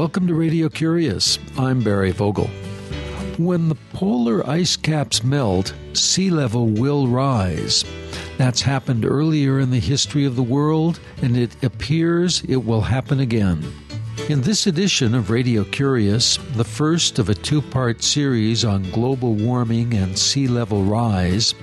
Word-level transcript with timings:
Welcome 0.00 0.26
to 0.28 0.34
Radio 0.34 0.70
Curious. 0.70 1.38
I'm 1.58 1.84
Barry 1.84 2.10
Vogel. 2.10 2.48
When 3.36 3.68
the 3.68 3.76
polar 3.92 4.48
ice 4.48 4.74
caps 4.74 5.22
melt, 5.22 5.74
sea 5.92 6.30
level 6.30 6.68
will 6.68 7.06
rise. 7.06 7.84
That's 8.38 8.62
happened 8.62 9.04
earlier 9.04 9.60
in 9.60 9.70
the 9.70 9.78
history 9.78 10.24
of 10.24 10.36
the 10.36 10.42
world, 10.42 10.98
and 11.20 11.36
it 11.36 11.62
appears 11.62 12.42
it 12.48 12.64
will 12.64 12.80
happen 12.80 13.20
again. 13.20 13.62
In 14.30 14.40
this 14.40 14.66
edition 14.66 15.14
of 15.14 15.28
Radio 15.28 15.64
Curious, 15.64 16.38
the 16.54 16.64
first 16.64 17.18
of 17.18 17.28
a 17.28 17.34
two 17.34 17.60
part 17.60 18.02
series 18.02 18.64
on 18.64 18.90
global 18.92 19.34
warming 19.34 19.92
and 19.92 20.18
sea 20.18 20.48
level 20.48 20.82
rise, 20.82 21.54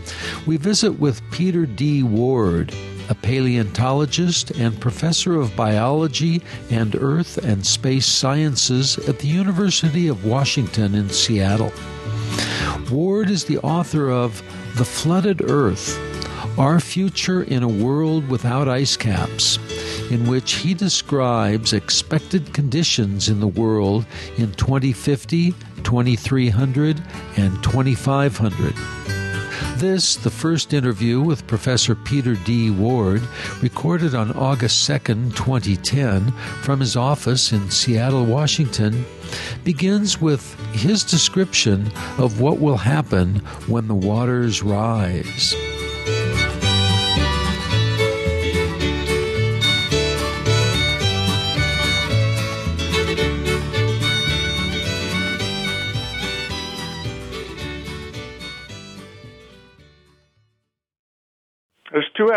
we 0.45 0.58
visit 0.58 0.99
with 0.99 1.23
Peter 1.31 1.66
D. 1.66 2.04
Ward, 2.04 2.72
a 3.10 3.16
paleontologist 3.16 4.52
and 4.52 4.80
professor 4.80 5.40
of 5.40 5.55
biology 5.55 6.41
and 6.70 6.95
earth 6.95 7.38
and 7.38 7.66
space 7.66 8.05
sciences 8.05 8.98
at 9.08 9.20
the 9.20 9.27
University 9.27 10.08
of 10.08 10.26
Washington 10.26 10.95
in 10.95 11.09
Seattle. 11.09 11.72
Ward 12.91 13.30
is 13.30 13.45
the 13.45 13.58
author 13.59 14.09
of 14.09 14.41
The 14.78 14.86
Flooded 14.86 15.41
Earth 15.41 16.00
Our 16.58 16.80
Future 16.80 17.44
in 17.44 17.64
a 17.64 17.67
World 17.67 18.28
Without 18.30 18.67
Ice 18.67 18.95
Caps, 18.98 19.58
in 20.09 20.28
which 20.28 20.53
he 20.53 20.73
describes 20.73 21.73
expected 21.73 22.53
conditions 22.53 23.30
in 23.30 23.39
the 23.39 23.48
world 23.48 24.05
in 24.38 24.52
2050, 24.53 25.52
2300, 25.84 27.02
and 27.38 27.64
2500. 27.64 28.97
This, 29.77 30.16
the 30.16 30.31
first 30.31 30.73
interview 30.73 31.22
with 31.22 31.45
Professor 31.45 31.94
Peter 31.94 32.34
D. 32.34 32.72
Ward, 32.72 33.22
recorded 33.62 34.16
on 34.16 34.31
August 34.31 34.88
2, 34.88 34.98
2010, 35.36 36.31
from 36.63 36.80
his 36.80 36.95
office 36.95 37.52
in 37.52 37.70
Seattle, 37.70 38.25
Washington, 38.25 39.05
begins 39.64 40.20
with 40.20 40.59
his 40.73 41.03
description 41.03 41.92
of 42.17 42.42
what 42.42 42.58
will 42.59 42.78
happen 42.78 43.36
when 43.67 43.88
the 43.88 43.94
waters 43.94 44.64
rise. 44.64 45.53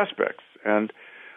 Aspects. 0.07 0.45
And 0.65 0.93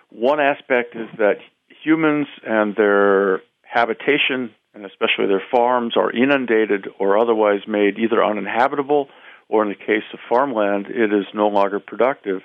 one 0.10 0.40
aspect 0.40 0.96
is 0.96 1.10
that 1.18 1.38
humans 1.84 2.28
and 2.46 2.76
their 2.76 3.42
habitation, 3.62 4.52
and 4.74 4.86
especially 4.86 5.28
their 5.28 5.44
farms, 5.52 5.96
are 5.98 6.12
inundated 6.12 6.88
or 7.00 7.18
otherwise 7.18 7.62
made 7.68 7.98
either 7.98 8.24
uninhabitable 8.24 9.08
or, 9.50 9.64
in 9.64 9.70
the 9.70 9.76
case 9.76 10.08
of 10.14 10.20
farmland, 10.30 10.88
it 10.88 11.14
is 11.14 11.26
no 11.34 11.48
longer 11.48 11.80
productive. 11.80 12.42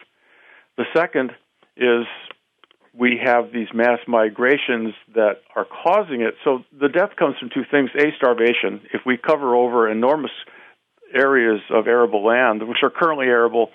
The 0.77 0.85
second 0.95 1.33
is 1.77 2.07
we 2.93 3.21
have 3.23 3.53
these 3.53 3.69
mass 3.73 4.01
migrations 4.07 4.95
that 5.15 5.43
are 5.55 5.65
causing 5.65 6.21
it. 6.23 6.35
So 6.45 6.65
the 6.79 6.89
death 6.89 7.11
comes 7.17 7.37
from 7.39 7.51
two 7.51 7.65
things 7.71 7.91
A, 7.97 8.07
starvation. 8.17 8.83
If 8.93 9.03
we 9.07 9.17
cover 9.17 9.55
over 9.55 9.89
enormous 9.91 10.33
areas 11.15 11.61
of 11.71 11.87
arable 11.87 12.25
land, 12.25 12.67
which 12.67 12.79
are 12.83 12.91
currently 12.91 13.27
arable, 13.27 13.71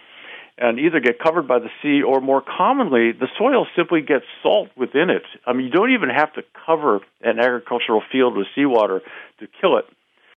and 0.58 0.80
either 0.80 1.00
get 1.00 1.20
covered 1.20 1.48
by 1.48 1.60
the 1.60 1.70
sea 1.82 2.02
or 2.02 2.22
more 2.22 2.42
commonly 2.42 3.12
the 3.12 3.28
soil 3.38 3.66
simply 3.76 4.02
gets 4.02 4.26
salt 4.42 4.70
within 4.78 5.10
it. 5.10 5.24
I 5.46 5.54
mean 5.54 5.66
you 5.66 5.72
don't 5.72 5.92
even 5.92 6.10
have 6.10 6.34
to 6.34 6.44
cover 6.66 7.02
an 7.22 7.40
agricultural 7.40 8.02
field 8.12 8.38
with 8.38 8.48
seawater 8.56 9.02
to 9.40 9.48
kill 9.60 9.78
it. 9.78 9.86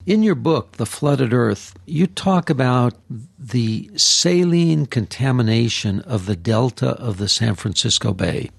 In 0.06 0.22
your 0.22 0.34
book, 0.34 0.72
The 0.72 0.84
Flooded 0.84 1.32
Earth, 1.32 1.74
you 1.86 2.06
talk 2.06 2.50
about 2.50 2.92
the 3.38 3.90
saline 3.96 4.84
contamination 4.84 6.00
of 6.00 6.26
the 6.26 6.36
delta 6.36 6.90
of 6.90 7.16
the 7.16 7.28
San 7.28 7.54
Francisco 7.54 8.12
Bay, 8.12 8.50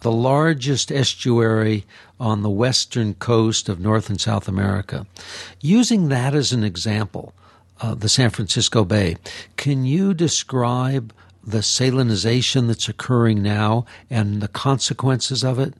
the 0.00 0.10
largest 0.10 0.90
estuary 0.90 1.84
on 2.18 2.40
the 2.40 2.48
western 2.48 3.12
coast 3.12 3.68
of 3.68 3.78
North 3.78 4.08
and 4.08 4.18
South 4.18 4.48
America. 4.48 5.06
Using 5.60 6.08
that 6.08 6.34
as 6.34 6.52
an 6.52 6.64
example, 6.64 7.34
uh, 7.80 7.94
the 7.94 8.08
San 8.08 8.30
Francisco 8.30 8.84
Bay. 8.84 9.16
Can 9.56 9.84
you 9.84 10.14
describe 10.14 11.12
the 11.42 11.58
salinization 11.58 12.66
that's 12.66 12.88
occurring 12.88 13.42
now 13.42 13.86
and 14.08 14.40
the 14.40 14.48
consequences 14.48 15.42
of 15.42 15.58
it? 15.58 15.74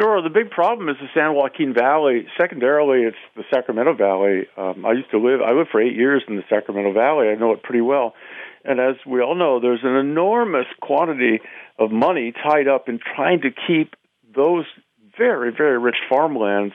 Sure. 0.00 0.20
The 0.22 0.30
big 0.30 0.50
problem 0.50 0.88
is 0.88 0.96
the 1.00 1.06
San 1.14 1.34
Joaquin 1.34 1.72
Valley. 1.72 2.26
Secondarily, 2.40 3.02
it's 3.02 3.16
the 3.36 3.44
Sacramento 3.52 3.94
Valley. 3.94 4.48
Um, 4.56 4.84
I 4.84 4.92
used 4.92 5.10
to 5.12 5.18
live. 5.18 5.40
I 5.40 5.52
lived 5.52 5.70
for 5.70 5.80
eight 5.80 5.94
years 5.94 6.22
in 6.26 6.36
the 6.36 6.42
Sacramento 6.48 6.92
Valley. 6.92 7.28
I 7.28 7.36
know 7.36 7.52
it 7.52 7.62
pretty 7.62 7.80
well. 7.80 8.14
And 8.64 8.80
as 8.80 8.96
we 9.06 9.20
all 9.20 9.36
know, 9.36 9.60
there's 9.60 9.84
an 9.84 9.94
enormous 9.94 10.66
quantity 10.80 11.40
of 11.78 11.92
money 11.92 12.32
tied 12.32 12.66
up 12.66 12.88
in 12.88 12.98
trying 12.98 13.42
to 13.42 13.50
keep 13.50 13.94
those 14.34 14.64
very, 15.16 15.52
very 15.56 15.78
rich 15.78 15.98
farmlands 16.08 16.74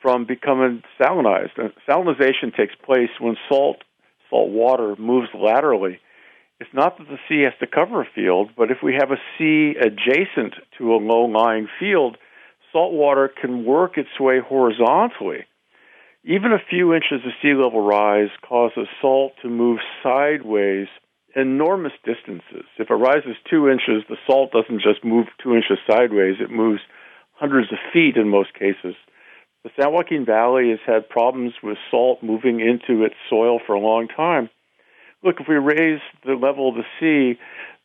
from 0.00 0.26
becoming 0.26 0.82
salinized. 1.00 1.58
Salinization 1.88 2.54
takes 2.56 2.74
place 2.84 3.10
when 3.18 3.36
salt 3.48 3.78
salt 4.30 4.50
water 4.50 4.94
moves 4.98 5.28
laterally. 5.34 5.98
It's 6.60 6.74
not 6.74 6.98
that 6.98 7.08
the 7.08 7.18
sea 7.28 7.42
has 7.42 7.54
to 7.60 7.66
cover 7.66 8.02
a 8.02 8.08
field, 8.14 8.50
but 8.56 8.70
if 8.70 8.78
we 8.82 8.94
have 8.94 9.10
a 9.10 9.20
sea 9.36 9.74
adjacent 9.80 10.54
to 10.78 10.94
a 10.94 10.96
low 10.96 11.24
lying 11.24 11.68
field, 11.78 12.16
salt 12.72 12.92
water 12.92 13.28
can 13.28 13.64
work 13.64 13.98
its 13.98 14.20
way 14.20 14.40
horizontally. 14.40 15.46
Even 16.22 16.52
a 16.52 16.62
few 16.68 16.92
inches 16.92 17.24
of 17.24 17.32
sea 17.40 17.54
level 17.54 17.80
rise 17.80 18.28
causes 18.46 18.88
salt 19.00 19.32
to 19.42 19.48
move 19.48 19.78
sideways 20.02 20.86
enormous 21.34 21.92
distances. 22.04 22.66
If 22.78 22.90
it 22.90 22.94
rises 22.94 23.36
two 23.48 23.68
inches, 23.68 24.04
the 24.08 24.16
salt 24.26 24.52
doesn't 24.52 24.82
just 24.82 25.04
move 25.04 25.26
two 25.42 25.54
inches 25.54 25.78
sideways, 25.88 26.36
it 26.40 26.50
moves 26.50 26.80
hundreds 27.32 27.72
of 27.72 27.78
feet 27.92 28.16
in 28.16 28.28
most 28.28 28.52
cases. 28.52 28.94
The 29.62 29.70
San 29.78 29.92
Joaquin 29.92 30.24
Valley 30.24 30.70
has 30.70 30.78
had 30.86 31.08
problems 31.10 31.52
with 31.62 31.76
salt 31.90 32.22
moving 32.22 32.60
into 32.60 33.04
its 33.04 33.14
soil 33.28 33.60
for 33.66 33.74
a 33.74 33.80
long 33.80 34.08
time. 34.08 34.48
Look, 35.22 35.36
if 35.38 35.48
we 35.48 35.56
raise 35.56 36.00
the 36.24 36.32
level 36.32 36.70
of 36.70 36.76
the 36.76 36.84
sea, 36.98 37.38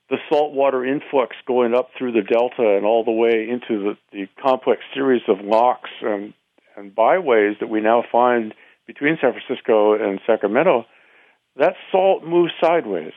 the 0.09 0.18
saltwater 0.30 0.85
influx 0.85 1.35
going 1.46 1.74
up 1.74 1.90
through 1.97 2.14
the 2.14 2.22
delta 2.22 2.78
and 2.78 2.85
all 2.85 3.03
the 3.03 3.12
way 3.12 3.50
into 3.50 3.84
the, 3.84 3.97
the 4.14 4.28
complex 4.41 4.84
series 4.94 5.24
of 5.28 5.41
locks 5.41 5.90
and, 6.02 6.34
and 6.78 6.96
byways 6.96 7.58
that 7.59 7.69
we 7.69 7.81
now 7.81 8.03
find 8.09 8.53
between 8.88 9.18
San 9.19 9.34
Francisco 9.34 9.96
and 9.96 10.22
Sacramento, 10.25 10.85
that 11.58 11.74
salt 11.91 12.24
moves 12.24 12.53
sideways. 12.62 13.14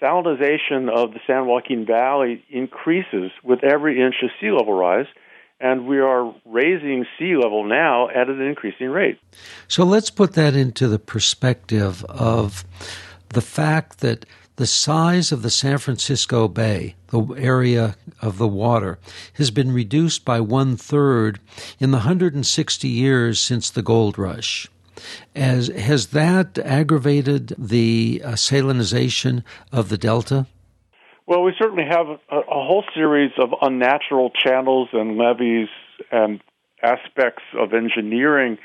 Salinization 0.00 0.88
of 0.88 1.12
the 1.12 1.20
San 1.26 1.46
Joaquin 1.46 1.84
Valley 1.84 2.44
increases 2.48 3.30
with 3.42 3.62
every 3.62 4.00
inch 4.00 4.16
of 4.22 4.30
sea 4.40 4.52
level 4.52 4.72
rise 4.72 5.06
and 5.60 5.86
we 5.86 5.98
are 5.98 6.34
raising 6.44 7.06
sea 7.18 7.36
level 7.36 7.64
now 7.64 8.08
at 8.08 8.28
an 8.28 8.40
increasing 8.40 8.88
rate. 8.88 9.18
So 9.68 9.84
let's 9.84 10.10
put 10.10 10.34
that 10.34 10.54
into 10.54 10.88
the 10.88 10.98
perspective 10.98 12.04
of 12.04 12.64
the 13.30 13.40
fact 13.40 14.00
that 14.00 14.26
the 14.56 14.66
size 14.66 15.32
of 15.32 15.42
the 15.42 15.50
San 15.50 15.78
Francisco 15.78 16.46
Bay, 16.46 16.94
the 17.08 17.22
area 17.36 17.96
of 18.22 18.38
the 18.38 18.46
water, 18.46 18.98
has 19.34 19.50
been 19.50 19.72
reduced 19.72 20.24
by 20.24 20.40
one 20.40 20.76
third 20.76 21.40
in 21.80 21.90
the 21.90 21.98
160 21.98 22.88
years 22.88 23.40
since 23.40 23.68
the 23.68 23.82
gold 23.82 24.16
rush. 24.16 24.68
As, 25.34 25.66
has 25.68 26.08
that 26.08 26.56
aggravated 26.58 27.52
the 27.58 28.22
uh, 28.24 28.32
salinization 28.32 29.42
of 29.72 29.88
the 29.88 29.98
delta? 29.98 30.46
Well, 31.26 31.42
we 31.42 31.52
certainly 31.58 31.84
have 31.88 32.06
a, 32.06 32.36
a 32.36 32.64
whole 32.66 32.84
series 32.94 33.30
of 33.38 33.50
unnatural 33.62 34.30
channels 34.30 34.88
and 34.92 35.16
levees 35.16 35.68
and 36.12 36.40
aspects 36.82 37.42
of 37.58 37.72
engineering 37.72 38.58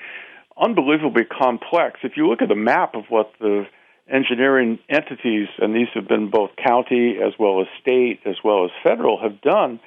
unbelievably 0.62 1.24
complex. 1.26 2.02
If 2.04 2.14
you 2.18 2.28
look 2.28 2.42
at 2.42 2.50
the 2.50 2.56
map 2.56 2.96
of 2.96 3.06
what 3.08 3.32
the 3.40 3.64
engineering 4.12 4.80
entities, 4.90 5.48
and 5.60 5.74
these 5.74 5.88
have 5.94 6.08
been 6.08 6.30
both 6.30 6.50
county 6.62 7.16
as 7.26 7.34
well 7.40 7.62
as 7.62 7.68
state 7.82 8.20
as 8.26 8.36
well 8.44 8.66
as 8.66 8.72
federal, 8.84 9.22
have 9.22 9.40
done 9.40 9.80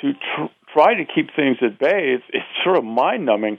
to 0.00 0.12
tr- 0.12 0.52
try 0.72 0.94
to 0.94 1.04
keep 1.04 1.34
things 1.36 1.58
at 1.62 1.78
bay, 1.78 2.16
it's, 2.16 2.24
it's 2.30 2.46
sort 2.64 2.78
of 2.78 2.84
mind 2.84 3.26
numbing. 3.26 3.58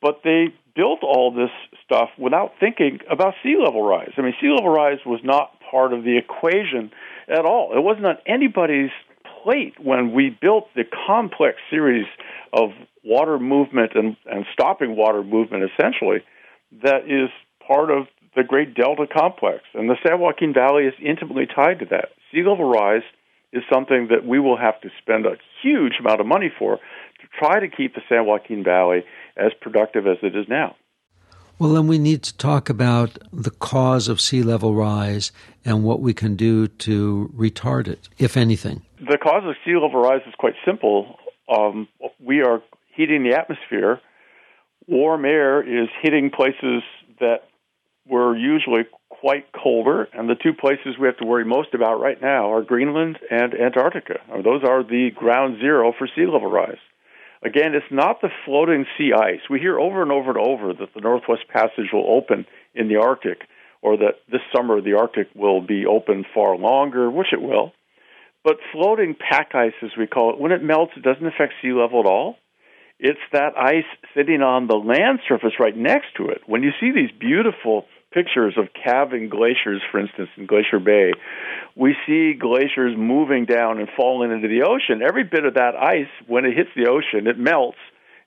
But 0.00 0.20
they 0.22 0.54
built 0.76 1.00
all 1.02 1.32
this 1.32 1.50
stuff 1.84 2.10
without 2.18 2.52
thinking 2.60 3.00
about 3.10 3.34
sea 3.42 3.56
level 3.62 3.82
rise. 3.82 4.12
I 4.16 4.22
mean, 4.22 4.34
sea 4.40 4.50
level 4.54 4.70
rise 4.70 4.98
was 5.04 5.20
not 5.24 5.50
part 5.70 5.92
of 5.92 6.04
the 6.04 6.18
equation 6.18 6.90
at 7.28 7.44
all. 7.44 7.72
It 7.76 7.82
wasn't 7.82 8.06
on 8.06 8.18
anybody's 8.26 8.90
plate 9.42 9.74
when 9.80 10.12
we 10.12 10.36
built 10.40 10.68
the 10.74 10.84
complex 11.06 11.58
series 11.70 12.06
of 12.52 12.70
water 13.04 13.38
movement 13.38 13.92
and, 13.94 14.16
and 14.26 14.44
stopping 14.52 14.96
water 14.96 15.22
movement, 15.22 15.64
essentially, 15.64 16.18
that 16.82 17.04
is 17.06 17.30
part 17.66 17.90
of 17.90 18.06
the 18.36 18.44
Great 18.44 18.74
Delta 18.74 19.06
Complex. 19.06 19.64
And 19.74 19.88
the 19.88 19.96
San 20.06 20.20
Joaquin 20.20 20.52
Valley 20.52 20.84
is 20.84 20.94
intimately 21.04 21.46
tied 21.46 21.80
to 21.80 21.86
that. 21.86 22.10
Sea 22.30 22.42
level 22.42 22.68
rise 22.68 23.02
is 23.52 23.62
something 23.72 24.08
that 24.10 24.24
we 24.24 24.38
will 24.38 24.56
have 24.56 24.80
to 24.82 24.88
spend 25.00 25.26
a 25.26 25.36
huge 25.62 25.94
amount 25.98 26.20
of 26.20 26.26
money 26.26 26.50
for 26.56 26.76
to 26.76 27.26
try 27.38 27.60
to 27.60 27.68
keep 27.68 27.94
the 27.94 28.02
San 28.08 28.26
Joaquin 28.26 28.62
Valley 28.62 29.04
as 29.36 29.52
productive 29.60 30.06
as 30.06 30.18
it 30.22 30.36
is 30.36 30.46
now. 30.48 30.76
Well, 31.60 31.74
then 31.74 31.88
we 31.88 31.98
need 31.98 32.22
to 32.22 32.34
talk 32.38 32.70
about 32.70 33.18
the 33.34 33.50
cause 33.50 34.08
of 34.08 34.18
sea 34.18 34.42
level 34.42 34.74
rise 34.74 35.30
and 35.62 35.84
what 35.84 36.00
we 36.00 36.14
can 36.14 36.34
do 36.34 36.68
to 36.68 37.30
retard 37.36 37.86
it, 37.86 38.08
if 38.16 38.38
anything. 38.38 38.80
The 38.98 39.18
cause 39.18 39.42
of 39.44 39.56
sea 39.62 39.74
level 39.74 40.00
rise 40.00 40.22
is 40.26 40.32
quite 40.38 40.54
simple. 40.64 41.18
Um, 41.54 41.86
we 42.18 42.40
are 42.40 42.62
heating 42.96 43.24
the 43.24 43.36
atmosphere. 43.36 44.00
Warm 44.88 45.26
air 45.26 45.60
is 45.60 45.90
hitting 46.00 46.30
places 46.30 46.82
that 47.20 47.42
were 48.08 48.34
usually 48.34 48.84
quite 49.10 49.52
colder, 49.52 50.08
and 50.14 50.30
the 50.30 50.36
two 50.42 50.54
places 50.54 50.96
we 50.98 51.08
have 51.08 51.18
to 51.18 51.26
worry 51.26 51.44
most 51.44 51.74
about 51.74 52.00
right 52.00 52.22
now 52.22 52.50
are 52.54 52.62
Greenland 52.62 53.18
and 53.30 53.52
Antarctica. 53.52 54.20
Those 54.42 54.62
are 54.64 54.82
the 54.82 55.10
ground 55.14 55.58
zero 55.60 55.92
for 55.98 56.08
sea 56.16 56.24
level 56.24 56.50
rise. 56.50 56.78
Again, 57.42 57.74
it's 57.74 57.90
not 57.90 58.20
the 58.20 58.28
floating 58.44 58.84
sea 58.98 59.12
ice. 59.16 59.40
We 59.48 59.60
hear 59.60 59.78
over 59.78 60.02
and 60.02 60.12
over 60.12 60.30
and 60.30 60.38
over 60.38 60.74
that 60.74 60.92
the 60.94 61.00
Northwest 61.00 61.48
Passage 61.48 61.90
will 61.92 62.06
open 62.06 62.46
in 62.74 62.88
the 62.88 62.96
Arctic, 62.96 63.38
or 63.80 63.96
that 63.96 64.20
this 64.30 64.42
summer 64.54 64.80
the 64.80 64.98
Arctic 64.98 65.28
will 65.34 65.62
be 65.62 65.86
open 65.86 66.26
far 66.34 66.56
longer, 66.56 67.10
which 67.10 67.32
it 67.32 67.40
will. 67.40 67.72
But 68.44 68.58
floating 68.72 69.14
pack 69.14 69.54
ice, 69.54 69.72
as 69.82 69.90
we 69.98 70.06
call 70.06 70.32
it, 70.32 70.40
when 70.40 70.52
it 70.52 70.62
melts, 70.62 70.92
it 70.96 71.02
doesn't 71.02 71.26
affect 71.26 71.54
sea 71.62 71.72
level 71.72 72.00
at 72.00 72.06
all. 72.06 72.36
It's 72.98 73.20
that 73.32 73.56
ice 73.56 73.88
sitting 74.14 74.42
on 74.42 74.66
the 74.66 74.76
land 74.76 75.20
surface 75.26 75.54
right 75.58 75.76
next 75.76 76.08
to 76.18 76.28
it. 76.28 76.42
When 76.46 76.62
you 76.62 76.70
see 76.78 76.90
these 76.92 77.10
beautiful 77.18 77.86
pictures 78.12 78.54
of 78.56 78.68
calving 78.72 79.28
glaciers, 79.28 79.80
for 79.90 80.00
instance, 80.00 80.28
in 80.36 80.46
Glacier 80.46 80.78
Bay, 80.78 81.12
we 81.76 81.94
see 82.06 82.34
glaciers 82.34 82.96
moving 82.96 83.44
down 83.44 83.78
and 83.78 83.88
falling 83.96 84.32
into 84.32 84.48
the 84.48 84.62
ocean. 84.62 85.02
Every 85.02 85.24
bit 85.24 85.44
of 85.44 85.54
that 85.54 85.76
ice, 85.76 86.08
when 86.26 86.44
it 86.44 86.56
hits 86.56 86.70
the 86.74 86.88
ocean, 86.88 87.26
it 87.26 87.38
melts. 87.38 87.78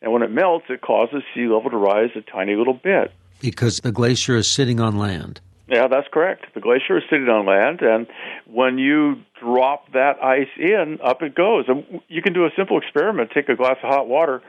And 0.01 0.11
when 0.11 0.21
it 0.21 0.31
melts, 0.31 0.65
it 0.69 0.81
causes 0.81 1.23
sea 1.33 1.47
level 1.47 1.69
to 1.69 1.77
rise 1.77 2.09
a 2.15 2.21
tiny 2.21 2.55
little 2.55 2.73
bit. 2.73 3.11
Because 3.39 3.79
the 3.79 3.91
glacier 3.91 4.35
is 4.35 4.47
sitting 4.47 4.79
on 4.79 4.97
land. 4.97 5.41
Yeah, 5.67 5.87
that's 5.87 6.07
correct. 6.11 6.45
The 6.53 6.59
glacier 6.59 6.97
is 6.97 7.03
sitting 7.09 7.29
on 7.29 7.45
land, 7.45 7.81
and 7.81 8.05
when 8.45 8.77
you 8.77 9.15
drop 9.39 9.91
that 9.93 10.21
ice 10.21 10.51
in, 10.57 10.99
up 11.03 11.21
it 11.21 11.35
goes. 11.35 11.65
And 11.69 12.01
you 12.09 12.21
can 12.21 12.33
do 12.33 12.45
a 12.45 12.49
simple 12.55 12.77
experiment: 12.77 13.31
take 13.33 13.47
a 13.47 13.55
glass 13.55 13.77
of 13.81 13.89
hot 13.89 14.07
water, 14.07 14.41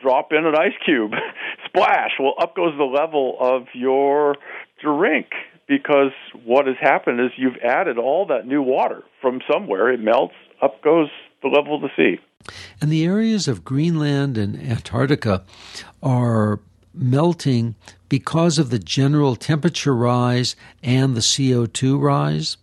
drop 0.00 0.32
in 0.32 0.46
an 0.46 0.54
ice 0.54 0.74
cube, 0.84 1.12
splash. 1.66 2.12
Well, 2.18 2.34
up 2.40 2.54
goes 2.54 2.74
the 2.76 2.84
level 2.84 3.36
of 3.40 3.66
your 3.74 4.36
drink 4.82 5.26
because 5.66 6.12
what 6.44 6.66
has 6.66 6.76
happened 6.80 7.20
is 7.20 7.30
you've 7.36 7.56
added 7.64 7.98
all 7.98 8.26
that 8.26 8.46
new 8.46 8.62
water 8.62 9.02
from 9.20 9.40
somewhere. 9.50 9.92
It 9.92 10.00
melts, 10.00 10.34
up 10.60 10.82
goes 10.82 11.08
the 11.42 11.48
level 11.48 11.74
of 11.74 11.82
the 11.82 11.90
sea. 11.96 12.20
And 12.80 12.90
the 12.90 13.04
areas 13.04 13.48
of 13.48 13.64
Greenland 13.64 14.36
and 14.36 14.56
Antarctica 14.56 15.44
are 16.02 16.60
melting 16.94 17.74
because 18.08 18.58
of 18.58 18.70
the 18.70 18.78
general 18.78 19.36
temperature 19.36 19.94
rise 19.94 20.56
and 20.82 21.16
the 21.16 21.20
CO2 21.20 22.00
rise? 22.00 22.56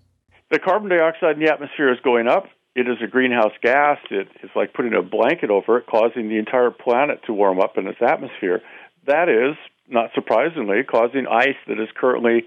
The 0.51 0.59
carbon 0.59 0.89
dioxide 0.89 1.37
in 1.37 1.43
the 1.43 1.51
atmosphere 1.51 1.91
is 1.91 1.99
going 2.03 2.27
up. 2.27 2.45
It 2.75 2.87
is 2.87 2.97
a 3.03 3.07
greenhouse 3.07 3.53
gas. 3.61 3.97
It 4.09 4.27
is 4.43 4.49
like 4.55 4.73
putting 4.73 4.93
a 4.93 5.01
blanket 5.01 5.49
over 5.49 5.77
it, 5.79 5.87
causing 5.87 6.29
the 6.29 6.37
entire 6.37 6.71
planet 6.71 7.21
to 7.25 7.33
warm 7.33 7.59
up 7.59 7.77
in 7.77 7.87
its 7.87 7.99
atmosphere. 8.01 8.61
That 9.05 9.27
is 9.27 9.55
not 9.89 10.11
surprisingly, 10.13 10.83
causing 10.83 11.27
ice 11.27 11.57
that 11.67 11.79
is 11.79 11.89
currently 11.95 12.43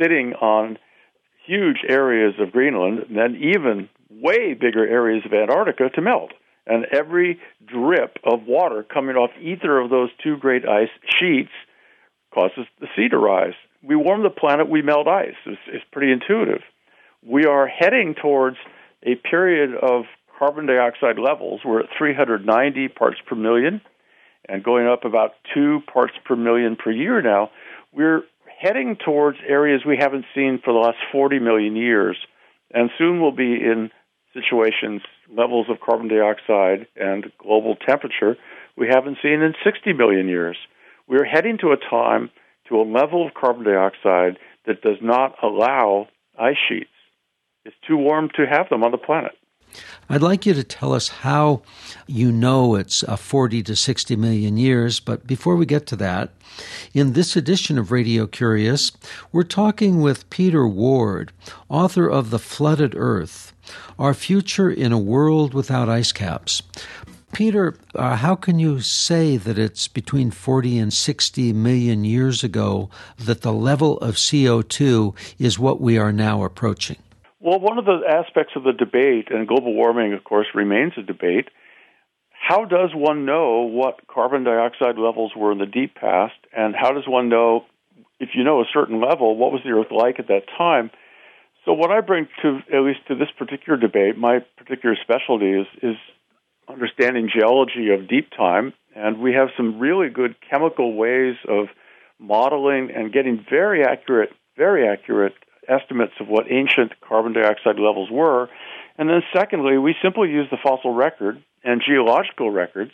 sitting 0.00 0.34
on 0.34 0.78
huge 1.46 1.78
areas 1.88 2.34
of 2.38 2.52
Greenland 2.52 3.00
and 3.08 3.16
then 3.16 3.36
even 3.36 3.88
way 4.10 4.54
bigger 4.54 4.86
areas 4.86 5.24
of 5.24 5.32
Antarctica 5.32 5.90
to 5.90 6.00
melt. 6.00 6.32
And 6.66 6.84
every 6.92 7.38
drip 7.64 8.18
of 8.24 8.44
water 8.46 8.82
coming 8.82 9.16
off 9.16 9.30
either 9.40 9.78
of 9.78 9.90
those 9.90 10.10
two 10.22 10.36
great 10.36 10.66
ice 10.66 10.88
sheets 11.18 11.52
causes 12.34 12.66
the 12.80 12.88
sea 12.96 13.08
to 13.08 13.18
rise. 13.18 13.54
We 13.82 13.94
warm 13.94 14.22
the 14.24 14.30
planet, 14.30 14.68
we 14.68 14.82
melt 14.82 15.06
ice. 15.06 15.36
It's, 15.46 15.60
it's 15.68 15.84
pretty 15.92 16.12
intuitive. 16.12 16.62
We 17.24 17.44
are 17.44 17.66
heading 17.66 18.14
towards 18.20 18.56
a 19.02 19.14
period 19.14 19.74
of 19.80 20.04
carbon 20.38 20.66
dioxide 20.66 21.18
levels. 21.18 21.60
We're 21.64 21.80
at 21.80 21.88
390 21.96 22.88
parts 22.88 23.18
per 23.26 23.36
million 23.36 23.80
and 24.48 24.62
going 24.62 24.86
up 24.86 25.04
about 25.04 25.32
two 25.54 25.80
parts 25.92 26.14
per 26.24 26.36
million 26.36 26.76
per 26.76 26.90
year 26.90 27.22
now, 27.22 27.50
we're 27.92 28.22
heading 28.60 28.96
towards 28.96 29.38
areas 29.46 29.82
we 29.86 29.96
haven't 29.98 30.24
seen 30.34 30.60
for 30.64 30.72
the 30.72 30.78
last 30.78 30.98
40 31.12 31.38
million 31.38 31.76
years. 31.76 32.16
And 32.72 32.90
soon 32.98 33.20
we'll 33.20 33.32
be 33.32 33.54
in 33.54 33.90
situations, 34.32 35.02
levels 35.34 35.66
of 35.70 35.80
carbon 35.80 36.08
dioxide 36.08 36.86
and 36.96 37.30
global 37.38 37.76
temperature 37.76 38.36
we 38.76 38.88
haven't 38.88 39.18
seen 39.22 39.40
in 39.42 39.54
60 39.64 39.92
million 39.94 40.28
years. 40.28 40.56
We're 41.08 41.24
heading 41.24 41.58
to 41.58 41.68
a 41.68 41.76
time, 41.76 42.30
to 42.68 42.76
a 42.76 42.82
level 42.82 43.26
of 43.26 43.34
carbon 43.34 43.64
dioxide 43.64 44.38
that 44.66 44.82
does 44.82 44.98
not 45.00 45.36
allow 45.42 46.08
ice 46.38 46.56
sheets. 46.68 46.90
It's 47.64 47.76
too 47.88 47.96
warm 47.96 48.28
to 48.36 48.46
have 48.46 48.68
them 48.68 48.84
on 48.84 48.90
the 48.90 48.98
planet. 48.98 49.32
I'd 50.08 50.22
like 50.22 50.46
you 50.46 50.54
to 50.54 50.62
tell 50.62 50.92
us 50.92 51.08
how 51.08 51.62
you 52.06 52.30
know 52.30 52.76
it's 52.76 53.02
uh, 53.02 53.16
40 53.16 53.62
to 53.64 53.76
60 53.76 54.16
million 54.16 54.56
years, 54.56 55.00
but 55.00 55.26
before 55.26 55.56
we 55.56 55.66
get 55.66 55.86
to 55.88 55.96
that, 55.96 56.30
in 56.94 57.12
this 57.12 57.36
edition 57.36 57.78
of 57.78 57.92
Radio 57.92 58.26
Curious, 58.26 58.92
we're 59.32 59.42
talking 59.42 60.00
with 60.00 60.30
Peter 60.30 60.66
Ward, 60.66 61.32
author 61.68 62.08
of 62.08 62.30
The 62.30 62.38
Flooded 62.38 62.94
Earth 62.96 63.52
Our 63.98 64.14
Future 64.14 64.70
in 64.70 64.92
a 64.92 64.98
World 64.98 65.54
Without 65.54 65.88
Ice 65.88 66.12
Caps. 66.12 66.62
Peter, 67.32 67.76
uh, 67.94 68.16
how 68.16 68.34
can 68.34 68.58
you 68.58 68.80
say 68.80 69.36
that 69.36 69.58
it's 69.58 69.88
between 69.88 70.30
40 70.30 70.78
and 70.78 70.92
60 70.92 71.52
million 71.52 72.04
years 72.04 72.42
ago 72.42 72.88
that 73.18 73.42
the 73.42 73.52
level 73.52 73.98
of 73.98 74.14
CO2 74.14 75.14
is 75.38 75.58
what 75.58 75.80
we 75.80 75.98
are 75.98 76.12
now 76.12 76.44
approaching? 76.44 76.96
Well, 77.40 77.60
one 77.60 77.78
of 77.78 77.84
the 77.84 78.00
aspects 78.08 78.54
of 78.56 78.64
the 78.64 78.72
debate, 78.72 79.28
and 79.30 79.46
global 79.46 79.74
warming, 79.74 80.14
of 80.14 80.24
course, 80.24 80.46
remains 80.54 80.94
a 80.96 81.02
debate. 81.02 81.48
How 82.30 82.64
does 82.64 82.90
one 82.94 83.26
know 83.26 83.62
what 83.62 84.06
carbon 84.06 84.44
dioxide 84.44 84.98
levels 84.98 85.32
were 85.36 85.52
in 85.52 85.58
the 85.58 85.66
deep 85.66 85.94
past, 85.94 86.34
and 86.56 86.74
how 86.74 86.92
does 86.92 87.06
one 87.06 87.28
know, 87.28 87.64
if 88.20 88.30
you 88.34 88.44
know 88.44 88.60
a 88.60 88.66
certain 88.72 89.00
level, 89.00 89.36
what 89.36 89.52
was 89.52 89.60
the 89.64 89.70
Earth 89.70 89.90
like 89.90 90.18
at 90.18 90.28
that 90.28 90.44
time? 90.56 90.90
So, 91.64 91.72
what 91.72 91.90
I 91.90 92.00
bring 92.00 92.28
to 92.42 92.60
at 92.72 92.82
least 92.82 93.00
to 93.08 93.14
this 93.16 93.28
particular 93.36 93.78
debate, 93.78 94.16
my 94.16 94.38
particular 94.56 94.96
specialty 95.02 95.50
is 95.50 95.66
is 95.82 95.96
understanding 96.68 97.28
geology 97.32 97.90
of 97.90 98.08
deep 98.08 98.30
time, 98.30 98.72
and 98.94 99.20
we 99.20 99.34
have 99.34 99.48
some 99.56 99.78
really 99.78 100.08
good 100.08 100.36
chemical 100.48 100.94
ways 100.94 101.36
of 101.48 101.66
modeling 102.18 102.90
and 102.94 103.12
getting 103.12 103.44
very 103.50 103.84
accurate, 103.84 104.30
very 104.56 104.88
accurate 104.88 105.34
estimates 105.68 106.14
of 106.20 106.28
what 106.28 106.50
ancient 106.50 106.92
carbon 107.00 107.32
dioxide 107.32 107.78
levels 107.78 108.10
were. 108.10 108.48
And 108.98 109.08
then, 109.08 109.22
secondly, 109.34 109.78
we 109.78 109.94
simply 110.02 110.30
use 110.30 110.48
the 110.50 110.58
fossil 110.62 110.92
record 110.92 111.42
and 111.64 111.82
geological 111.86 112.50
records 112.50 112.92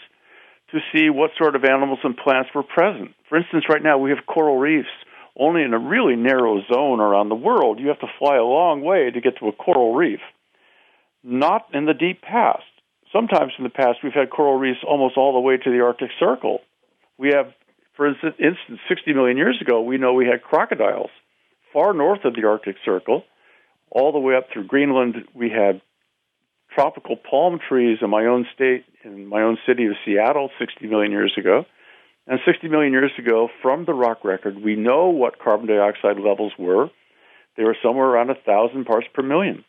to 0.72 0.80
see 0.92 1.10
what 1.10 1.30
sort 1.38 1.54
of 1.54 1.64
animals 1.64 2.00
and 2.02 2.16
plants 2.16 2.50
were 2.54 2.62
present. 2.62 3.14
For 3.28 3.38
instance, 3.38 3.64
right 3.68 3.82
now 3.82 3.98
we 3.98 4.10
have 4.10 4.26
coral 4.26 4.58
reefs 4.58 4.88
only 5.38 5.62
in 5.62 5.72
a 5.72 5.78
really 5.78 6.16
narrow 6.16 6.60
zone 6.72 7.00
around 7.00 7.28
the 7.28 7.34
world. 7.34 7.78
You 7.78 7.88
have 7.88 8.00
to 8.00 8.06
fly 8.18 8.36
a 8.36 8.42
long 8.42 8.82
way 8.82 9.10
to 9.10 9.20
get 9.20 9.38
to 9.38 9.48
a 9.48 9.52
coral 9.52 9.94
reef. 9.94 10.20
Not 11.22 11.66
in 11.72 11.86
the 11.86 11.94
deep 11.94 12.22
past. 12.22 12.64
Sometimes 13.12 13.52
in 13.58 13.64
the 13.64 13.70
past, 13.70 13.98
we've 14.02 14.12
had 14.12 14.30
coral 14.30 14.58
reefs 14.58 14.80
almost 14.86 15.16
all 15.16 15.34
the 15.34 15.40
way 15.40 15.56
to 15.56 15.70
the 15.70 15.84
Arctic 15.84 16.10
Circle. 16.18 16.60
We 17.18 17.28
have, 17.28 17.52
for 17.96 18.06
instance, 18.06 18.34
60 18.88 19.12
million 19.12 19.36
years 19.36 19.58
ago, 19.60 19.82
we 19.82 19.98
know 19.98 20.14
we 20.14 20.26
had 20.26 20.42
crocodiles 20.42 21.10
far 21.72 21.92
north 21.92 22.24
of 22.24 22.34
the 22.34 22.46
Arctic 22.46 22.76
Circle, 22.84 23.24
all 23.90 24.12
the 24.12 24.18
way 24.18 24.34
up 24.34 24.48
through 24.52 24.66
Greenland. 24.66 25.16
We 25.34 25.50
had 25.50 25.80
tropical 26.74 27.16
palm 27.16 27.58
trees 27.68 27.98
in 28.00 28.10
my 28.10 28.26
own 28.26 28.46
state, 28.54 28.84
in 29.04 29.26
my 29.26 29.42
own 29.42 29.58
city 29.66 29.86
of 29.86 29.92
Seattle, 30.04 30.50
60 30.58 30.86
million 30.86 31.12
years 31.12 31.34
ago. 31.36 31.64
And 32.26 32.38
60 32.46 32.68
million 32.68 32.92
years 32.92 33.10
ago, 33.18 33.48
from 33.60 33.84
the 33.84 33.94
rock 33.94 34.24
record, 34.24 34.62
we 34.62 34.76
know 34.76 35.08
what 35.08 35.40
carbon 35.40 35.66
dioxide 35.66 36.18
levels 36.18 36.52
were. 36.58 36.88
They 37.56 37.64
were 37.64 37.76
somewhere 37.82 38.06
around 38.06 38.28
1,000 38.28 38.84
parts 38.84 39.08
per 39.12 39.22
million. 39.22 39.64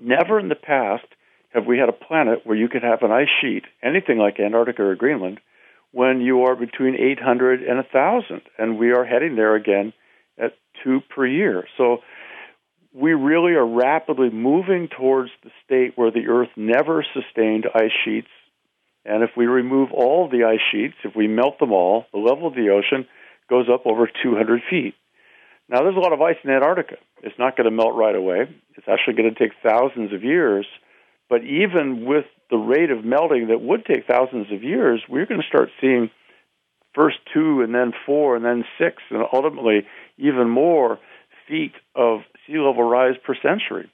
Never 0.00 0.38
in 0.38 0.48
the 0.48 0.54
past 0.54 1.06
have 1.52 1.66
we 1.66 1.78
had 1.78 1.88
a 1.88 1.92
planet 1.92 2.42
where 2.44 2.56
you 2.56 2.68
could 2.68 2.82
have 2.82 3.02
an 3.02 3.10
ice 3.10 3.30
sheet, 3.40 3.64
anything 3.82 4.18
like 4.18 4.38
Antarctica 4.38 4.82
or 4.82 4.94
Greenland, 4.94 5.40
when 5.90 6.20
you 6.20 6.42
are 6.42 6.54
between 6.54 6.94
800 6.94 7.62
and 7.62 7.76
1,000. 7.76 8.42
And 8.58 8.78
we 8.78 8.92
are 8.92 9.04
heading 9.04 9.34
there 9.34 9.56
again 9.56 9.92
at 10.38 10.54
two 10.84 11.00
per 11.14 11.26
year. 11.26 11.64
So 11.76 11.98
we 12.92 13.12
really 13.12 13.52
are 13.52 13.66
rapidly 13.66 14.30
moving 14.30 14.88
towards 14.88 15.30
the 15.44 15.50
state 15.64 15.92
where 15.96 16.10
the 16.10 16.26
Earth 16.28 16.50
never 16.56 17.04
sustained 17.14 17.66
ice 17.74 17.92
sheets. 18.04 18.28
And 19.04 19.22
if 19.22 19.30
we 19.36 19.46
remove 19.46 19.92
all 19.92 20.28
the 20.28 20.44
ice 20.44 20.60
sheets, 20.72 20.96
if 21.04 21.14
we 21.16 21.28
melt 21.28 21.58
them 21.58 21.72
all, 21.72 22.06
the 22.12 22.18
level 22.18 22.46
of 22.46 22.54
the 22.54 22.70
ocean 22.70 23.06
goes 23.48 23.66
up 23.72 23.86
over 23.86 24.08
200 24.22 24.62
feet. 24.68 24.94
Now, 25.68 25.82
there's 25.82 25.96
a 25.96 26.00
lot 26.00 26.12
of 26.12 26.20
ice 26.20 26.36
in 26.44 26.50
Antarctica. 26.50 26.96
It's 27.22 27.38
not 27.38 27.56
going 27.56 27.64
to 27.64 27.70
melt 27.70 27.94
right 27.94 28.14
away. 28.14 28.48
It's 28.76 28.88
actually 28.88 29.14
going 29.14 29.32
to 29.32 29.38
take 29.38 29.52
thousands 29.62 30.12
of 30.12 30.24
years 30.24 30.66
But 31.30 31.44
even 31.44 32.04
with 32.04 32.26
the 32.50 32.58
rate 32.58 32.90
of 32.90 33.04
melting 33.04 33.48
that 33.48 33.62
would 33.62 33.86
take 33.86 34.06
thousands 34.06 34.52
of 34.52 34.64
years, 34.64 35.00
we're 35.08 35.26
going 35.26 35.40
to 35.40 35.46
start 35.46 35.70
seeing 35.80 36.10
first 36.94 37.18
two 37.32 37.62
and 37.62 37.72
then 37.72 37.92
four 38.04 38.34
and 38.34 38.44
then 38.44 38.64
six 38.76 38.96
and 39.10 39.22
ultimately 39.32 39.86
even 40.20 40.48
more 40.48 40.98
feet 41.48 41.72
of 41.94 42.20
sea 42.46 42.58
level 42.58 42.84
rise 42.84 43.16
per 43.24 43.34
century. 43.34 43.90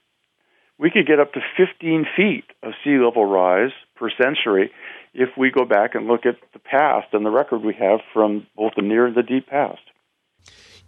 We 0.79 0.91
could 0.91 1.07
get 1.07 1.19
up 1.19 1.33
to 1.33 1.39
15 1.57 2.05
feet 2.15 2.45
of 2.61 2.73
sea 2.83 2.97
level 3.03 3.25
rise 3.25 3.71
per 3.95 4.09
century 4.11 4.71
if 5.13 5.29
we 5.37 5.49
go 5.49 5.65
back 5.65 5.95
and 5.95 6.05
look 6.05 6.25
at 6.25 6.35
the 6.53 6.59
past 6.59 7.07
and 7.13 7.25
the 7.25 7.31
record 7.31 7.63
we 7.63 7.73
have 7.73 7.99
from 8.13 8.45
both 8.55 8.73
the 8.75 8.83
near 8.83 9.07
and 9.07 9.15
the 9.15 9.23
deep 9.23 9.47
past. 9.47 9.81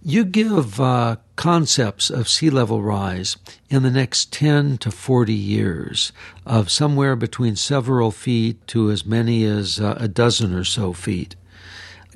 You 0.02 0.24
give 0.24 0.80
uh, 0.80 1.18
concepts 1.36 2.10
of 2.10 2.30
sea 2.30 2.50
level 2.50 2.82
rise 2.82 3.36
in 3.70 3.84
the 3.84 3.92
next 3.92 4.32
10 4.32 4.78
to 4.78 4.92
40 4.92 5.34
years 5.34 6.14
of 6.46 6.72
somewhere 6.72 7.18
between 7.18 7.58
several 7.58 8.12
feet 8.12 8.66
to 8.68 8.92
as 8.92 9.06
many 9.06 9.44
as 9.44 9.80
uh, 9.80 9.98
a 10.00 10.08
dozen 10.08 10.54
or 10.54 10.64
so 10.64 10.94
feet. 10.94 11.36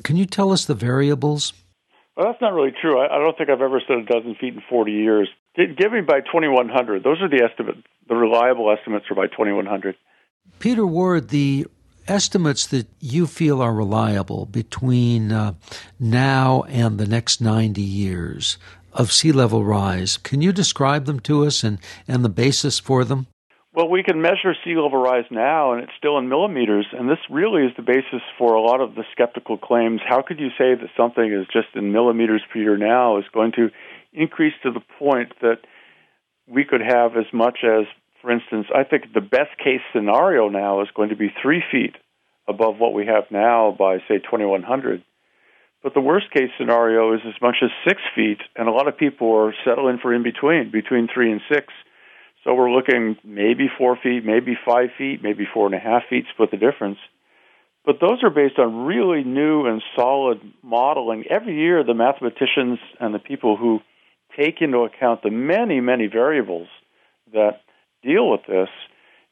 Can 0.02 0.16
you 0.16 0.26
tell 0.26 0.52
us 0.52 0.64
the 0.64 0.74
variables? 0.74 1.52
Well, 2.16 2.28
that's 2.28 2.42
not 2.42 2.54
really 2.54 2.74
true. 2.80 3.00
I, 3.00 3.16
I 3.16 3.20
don't 3.20 3.38
think 3.38 3.50
I've 3.50 3.62
ever 3.62 3.82
said 3.88 3.98
a 3.98 4.06
dozen 4.06 4.36
feet 4.36 4.54
in 4.54 4.62
40 4.70 4.92
years. 4.92 5.30
Give 5.56 5.92
me 5.92 6.02
by 6.02 6.20
2100. 6.22 7.04
Those 7.04 7.22
are 7.22 7.30
the 7.30 7.44
estimates. 7.44 7.82
The 8.08 8.16
reliable 8.16 8.72
estimates 8.72 9.06
are 9.10 9.16
by 9.16 9.28
2100. 9.28 9.96
Peter 10.60 10.86
Ward, 10.86 11.30
the 11.30 11.66
estimates 12.08 12.68
that 12.68 12.88
you 13.00 13.26
feel 13.26 13.62
are 13.62 13.74
reliable 13.74 14.46
between 14.46 15.32
uh, 15.32 15.54
now 16.00 16.64
and 16.68 16.98
the 16.98 17.08
next 17.08 17.42
90 17.42 17.82
years 17.82 18.58
of 18.92 19.12
sea 19.12 19.32
level 19.32 19.64
rise, 19.64 20.18
can 20.18 20.42
you 20.42 20.52
describe 20.52 21.06
them 21.06 21.20
to 21.22 21.46
us 21.46 21.64
and, 21.64 21.80
and 22.08 22.24
the 22.24 22.30
basis 22.30 22.80
for 22.80 23.04
them? 23.04 23.28
Well, 23.76 23.90
we 23.90 24.04
can 24.04 24.22
measure 24.22 24.54
sea 24.64 24.76
level 24.76 25.02
rise 25.02 25.26
now, 25.32 25.74
and 25.74 25.82
it's 25.82 25.92
still 25.98 26.20
in 26.20 26.30
millimeters, 26.30 26.86
and 26.92 27.10
this 27.10 27.18
really 27.28 27.64
is 27.64 27.72
the 27.76 27.82
basis 27.82 28.22
for 28.38 28.54
a 28.54 28.62
lot 28.62 28.82
of 28.82 28.94
the 28.94 29.04
skeptical 29.12 29.58
claims. 29.58 30.00
How 30.08 30.22
could 30.22 30.40
you 30.40 30.50
say 30.50 30.76
that 30.76 30.90
something 30.96 31.26
is 31.26 31.48
just 31.52 31.70
in 31.74 31.92
millimeters 31.92 32.44
per 32.52 32.60
year 32.60 32.78
now 32.78 33.18
is 33.18 33.26
going 33.34 33.52
to 33.54 33.72
increase 34.14 34.54
to 34.62 34.72
the 34.72 34.82
point 35.00 35.34
that 35.42 35.58
we 36.48 36.66
could 36.66 36.82
have 36.82 37.18
as 37.18 37.26
much 37.34 37.60
as, 37.64 37.86
for 38.22 38.30
instance, 38.30 38.68
I 38.74 38.84
think 38.84 39.12
the 39.12 39.22
best 39.22 39.58
case 39.58 39.82
scenario 39.92 40.50
now 40.50 40.82
is 40.82 40.90
going 40.96 41.10
to 41.10 41.16
be 41.16 41.34
three 41.42 41.64
feet 41.72 41.96
above 42.48 42.78
what 42.78 42.94
we 42.94 43.08
have 43.08 43.24
now 43.32 43.76
by, 43.78 43.98
say, 44.08 44.20
2100. 44.20 45.04
But 45.82 45.96
the 45.96 46.00
worst 46.00 46.30
case 46.32 46.52
scenario 46.60 47.16
is 47.16 47.22
as 47.26 47.42
much 47.42 47.58
as 47.64 47.72
six 47.88 48.00
feet, 48.16 48.38
and 48.56 48.68
a 48.68 48.72
lot 48.72 48.88
of 48.88 48.98
people 48.98 49.34
are 49.36 49.56
settling 49.66 49.98
for 50.00 50.14
in 50.14 50.22
between, 50.22 50.70
between 50.70 51.08
three 51.12 51.32
and 51.32 51.42
six. 51.52 51.74
So 52.44 52.54
we're 52.54 52.72
looking 52.72 53.18
maybe 53.24 53.70
four 53.78 53.98
feet, 54.02 54.26
maybe 54.26 54.58
five 54.66 54.90
feet, 54.98 55.24
maybe 55.24 55.48
four 55.52 55.66
and 55.66 55.76
a 55.76 55.80
half 55.80 56.04
feet, 56.10 56.26
split 56.34 56.52
the 56.52 56.58
difference. 56.58 56.98
But 57.86 58.00
those 58.00 58.24
are 58.24 58.30
based 58.30 58.60
on 58.60 58.86
really 58.86 59.24
new 59.24 59.66
and 59.66 59.82
solid 59.96 60.42
modeling. 60.62 61.26
Every 61.30 61.56
year, 61.56 61.84
the 61.84 61.94
mathematicians 61.94 62.80
and 63.00 63.14
the 63.14 63.20
people 63.20 63.58
who 63.58 63.80
take 64.38 64.62
into 64.62 64.80
account 64.80 65.22
the 65.22 65.30
many, 65.30 65.80
many 65.80 66.08
variables 66.08 66.68
that 67.34 67.62
deal 68.02 68.30
with 68.30 68.42
this, 68.48 68.70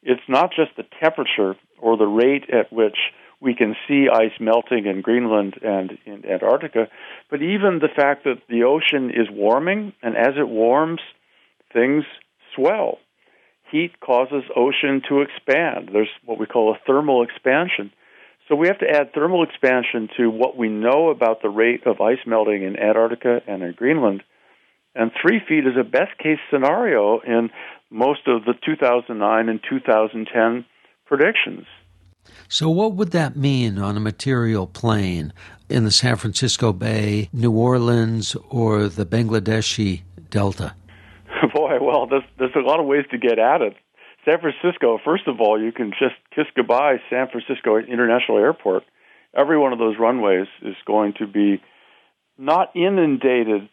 it's 0.02 0.22
not 0.28 0.50
just 0.54 0.76
the 0.76 0.84
temperature 1.02 1.56
or 1.78 1.96
the 1.96 2.06
rate 2.06 2.48
at 2.50 2.72
which 2.72 2.96
we 3.40 3.54
can 3.54 3.74
see 3.88 4.06
ice 4.12 4.38
melting 4.38 4.86
in 4.86 5.00
Greenland 5.00 5.54
and 5.62 5.98
in 6.06 6.24
Antarctica, 6.24 6.88
but 7.28 7.42
even 7.42 7.80
the 7.80 7.88
fact 7.88 8.24
that 8.24 8.40
the 8.48 8.62
ocean 8.62 9.10
is 9.10 9.26
warming, 9.30 9.92
and 10.02 10.16
as 10.16 10.34
it 10.38 10.48
warms, 10.48 11.00
things 11.72 12.04
swell. 12.54 12.98
Heat 13.70 13.98
causes 14.00 14.44
ocean 14.54 15.02
to 15.08 15.22
expand. 15.22 15.90
There's 15.92 16.10
what 16.24 16.38
we 16.38 16.46
call 16.46 16.72
a 16.72 16.78
thermal 16.86 17.22
expansion. 17.22 17.92
So 18.48 18.56
we 18.56 18.66
have 18.68 18.78
to 18.80 18.88
add 18.88 19.14
thermal 19.14 19.44
expansion 19.44 20.08
to 20.18 20.28
what 20.28 20.56
we 20.56 20.68
know 20.68 21.10
about 21.10 21.42
the 21.42 21.48
rate 21.48 21.86
of 21.86 22.00
ice 22.00 22.18
melting 22.26 22.62
in 22.62 22.78
Antarctica 22.78 23.40
and 23.46 23.62
in 23.62 23.72
Greenland. 23.72 24.22
And 24.94 25.10
three 25.20 25.40
feet 25.48 25.66
is 25.66 25.76
a 25.78 25.84
best 25.84 26.18
case 26.18 26.38
scenario 26.50 27.20
in 27.20 27.50
most 27.90 28.26
of 28.26 28.44
the 28.44 28.54
2009 28.64 29.48
and 29.48 29.60
2010 29.68 30.66
predictions. 31.06 31.66
So, 32.48 32.68
what 32.68 32.94
would 32.94 33.12
that 33.12 33.36
mean 33.36 33.78
on 33.78 33.96
a 33.96 34.00
material 34.00 34.66
plane 34.66 35.32
in 35.68 35.84
the 35.84 35.90
San 35.90 36.16
Francisco 36.16 36.72
Bay, 36.72 37.28
New 37.32 37.52
Orleans, 37.52 38.36
or 38.48 38.88
the 38.88 39.06
Bangladeshi 39.06 40.02
Delta? 40.30 40.74
Boy, 41.54 41.78
well, 41.80 42.06
there's, 42.06 42.24
there's 42.38 42.54
a 42.56 42.60
lot 42.60 42.80
of 42.80 42.86
ways 42.86 43.04
to 43.10 43.18
get 43.18 43.38
at 43.38 43.62
it. 43.62 43.74
San 44.24 44.38
Francisco, 44.40 44.98
first 45.04 45.26
of 45.26 45.40
all, 45.40 45.60
you 45.60 45.72
can 45.72 45.90
just 45.90 46.14
kiss 46.34 46.44
goodbye 46.54 46.96
San 47.10 47.28
Francisco 47.28 47.76
International 47.76 48.38
Airport. 48.38 48.84
Every 49.36 49.58
one 49.58 49.72
of 49.72 49.78
those 49.78 49.96
runways 49.98 50.46
is 50.62 50.76
going 50.86 51.14
to 51.18 51.26
be 51.26 51.60
not 52.38 52.76
inundated. 52.76 53.68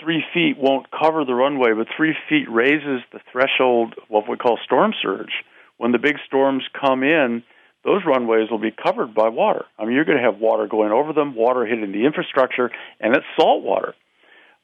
Three 0.00 0.24
feet 0.34 0.56
won't 0.58 0.86
cover 0.90 1.24
the 1.24 1.34
runway, 1.34 1.74
but 1.76 1.86
three 1.96 2.14
feet 2.28 2.50
raises 2.50 3.02
the 3.12 3.20
threshold 3.30 3.94
of 3.98 4.04
what 4.08 4.28
we 4.28 4.36
call 4.36 4.58
storm 4.64 4.92
surge. 5.00 5.32
When 5.76 5.92
the 5.92 5.98
big 5.98 6.16
storms 6.26 6.64
come 6.80 7.04
in, 7.04 7.44
those 7.84 8.02
runways 8.06 8.50
will 8.50 8.58
be 8.58 8.70
covered 8.72 9.14
by 9.14 9.28
water. 9.28 9.64
I 9.78 9.84
mean, 9.84 9.94
you're 9.94 10.04
going 10.04 10.18
to 10.18 10.24
have 10.24 10.40
water 10.40 10.66
going 10.66 10.92
over 10.92 11.12
them, 11.12 11.34
water 11.34 11.66
hitting 11.66 11.92
the 11.92 12.06
infrastructure, 12.06 12.70
and 13.00 13.14
it's 13.14 13.26
salt 13.38 13.62
water. 13.62 13.94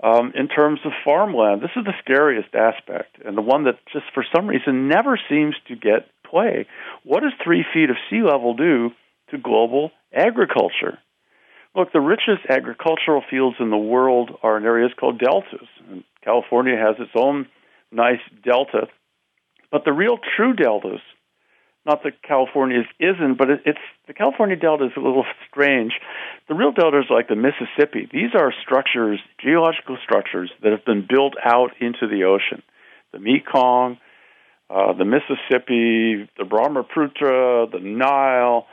Um, 0.02 0.32
in 0.36 0.46
terms 0.46 0.78
of 0.84 0.92
farmland, 1.04 1.60
this 1.60 1.74
is 1.76 1.84
the 1.84 1.94
scariest 2.02 2.54
aspect, 2.54 3.16
and 3.24 3.36
the 3.36 3.42
one 3.42 3.64
that 3.64 3.78
just 3.92 4.06
for 4.14 4.24
some 4.34 4.46
reason 4.46 4.88
never 4.88 5.18
seems 5.28 5.56
to 5.66 5.74
get 5.74 6.06
play. 6.24 6.66
What 7.04 7.20
does 7.20 7.32
three 7.42 7.64
feet 7.74 7.90
of 7.90 7.96
sea 8.08 8.22
level 8.22 8.54
do 8.54 8.90
to 9.30 9.38
global 9.38 9.90
agriculture? 10.14 10.98
Look, 11.74 11.92
the 11.92 12.00
richest 12.00 12.46
agricultural 12.48 13.22
fields 13.28 13.56
in 13.60 13.70
the 13.70 13.76
world 13.76 14.30
are 14.42 14.56
in 14.56 14.64
areas 14.64 14.92
called 14.98 15.18
deltas. 15.18 15.68
And 15.90 16.04
California 16.24 16.76
has 16.76 16.96
its 16.98 17.12
own 17.16 17.46
nice 17.90 18.20
delta, 18.44 18.88
but 19.70 19.84
the 19.84 19.92
real 19.92 20.18
true 20.36 20.54
deltas 20.54 21.00
not 21.88 22.02
that 22.04 22.22
California 22.22 22.82
isn't, 23.00 23.38
but 23.38 23.48
it, 23.48 23.62
it's 23.64 23.78
the 24.06 24.12
California 24.12 24.56
Delta 24.56 24.84
is 24.84 24.92
a 24.96 25.00
little 25.00 25.24
strange. 25.50 25.92
The 26.48 26.54
real 26.54 26.70
deltas 26.70 27.06
like 27.10 27.28
the 27.28 27.34
Mississippi. 27.34 28.06
These 28.12 28.34
are 28.38 28.52
structures, 28.62 29.18
geological 29.42 29.96
structures 30.04 30.52
that 30.62 30.70
have 30.70 30.84
been 30.84 31.06
built 31.08 31.34
out 31.42 31.70
into 31.80 32.06
the 32.06 32.24
ocean. 32.24 32.62
The 33.12 33.18
Mekong, 33.18 33.96
uh, 34.68 34.92
the 34.92 35.06
Mississippi, 35.06 36.28
the 36.36 36.44
Brahmaputra, 36.44 37.68
the 37.72 37.80
Nile. 37.80 38.66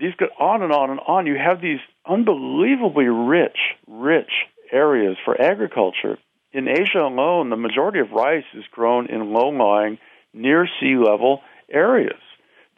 These 0.00 0.14
go 0.18 0.26
on 0.38 0.62
and 0.62 0.72
on 0.72 0.90
and 0.90 1.00
on. 1.06 1.26
You 1.26 1.36
have 1.36 1.60
these 1.60 1.78
unbelievably 2.04 3.06
rich, 3.06 3.58
rich 3.86 4.32
areas 4.72 5.16
for 5.24 5.40
agriculture. 5.40 6.18
In 6.52 6.66
Asia 6.66 6.98
alone, 6.98 7.50
the 7.50 7.56
majority 7.56 8.00
of 8.00 8.10
rice 8.10 8.44
is 8.54 8.64
grown 8.72 9.08
in 9.08 9.32
low-lying, 9.32 9.98
near 10.34 10.68
sea 10.80 10.96
level 10.96 11.42
areas 11.72 12.18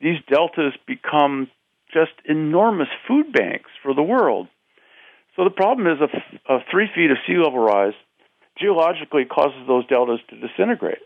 these 0.03 0.19
deltas 0.29 0.75
become 0.87 1.49
just 1.93 2.13
enormous 2.25 2.89
food 3.07 3.33
banks 3.33 3.71
for 3.83 3.95
the 3.95 4.03
world. 4.03 4.49
So 5.37 5.45
the 5.45 5.51
problem 5.51 5.87
is 5.87 5.99
a, 6.01 6.53
a 6.53 6.59
three 6.71 6.89
feet 6.95 7.11
of 7.11 7.19
sea 7.27 7.39
level 7.39 7.61
rise 7.61 7.95
geologically 8.61 9.25
causes 9.25 9.67
those 9.67 9.87
deltas 9.87 10.21
to 10.29 10.37
disintegrate. 10.37 10.99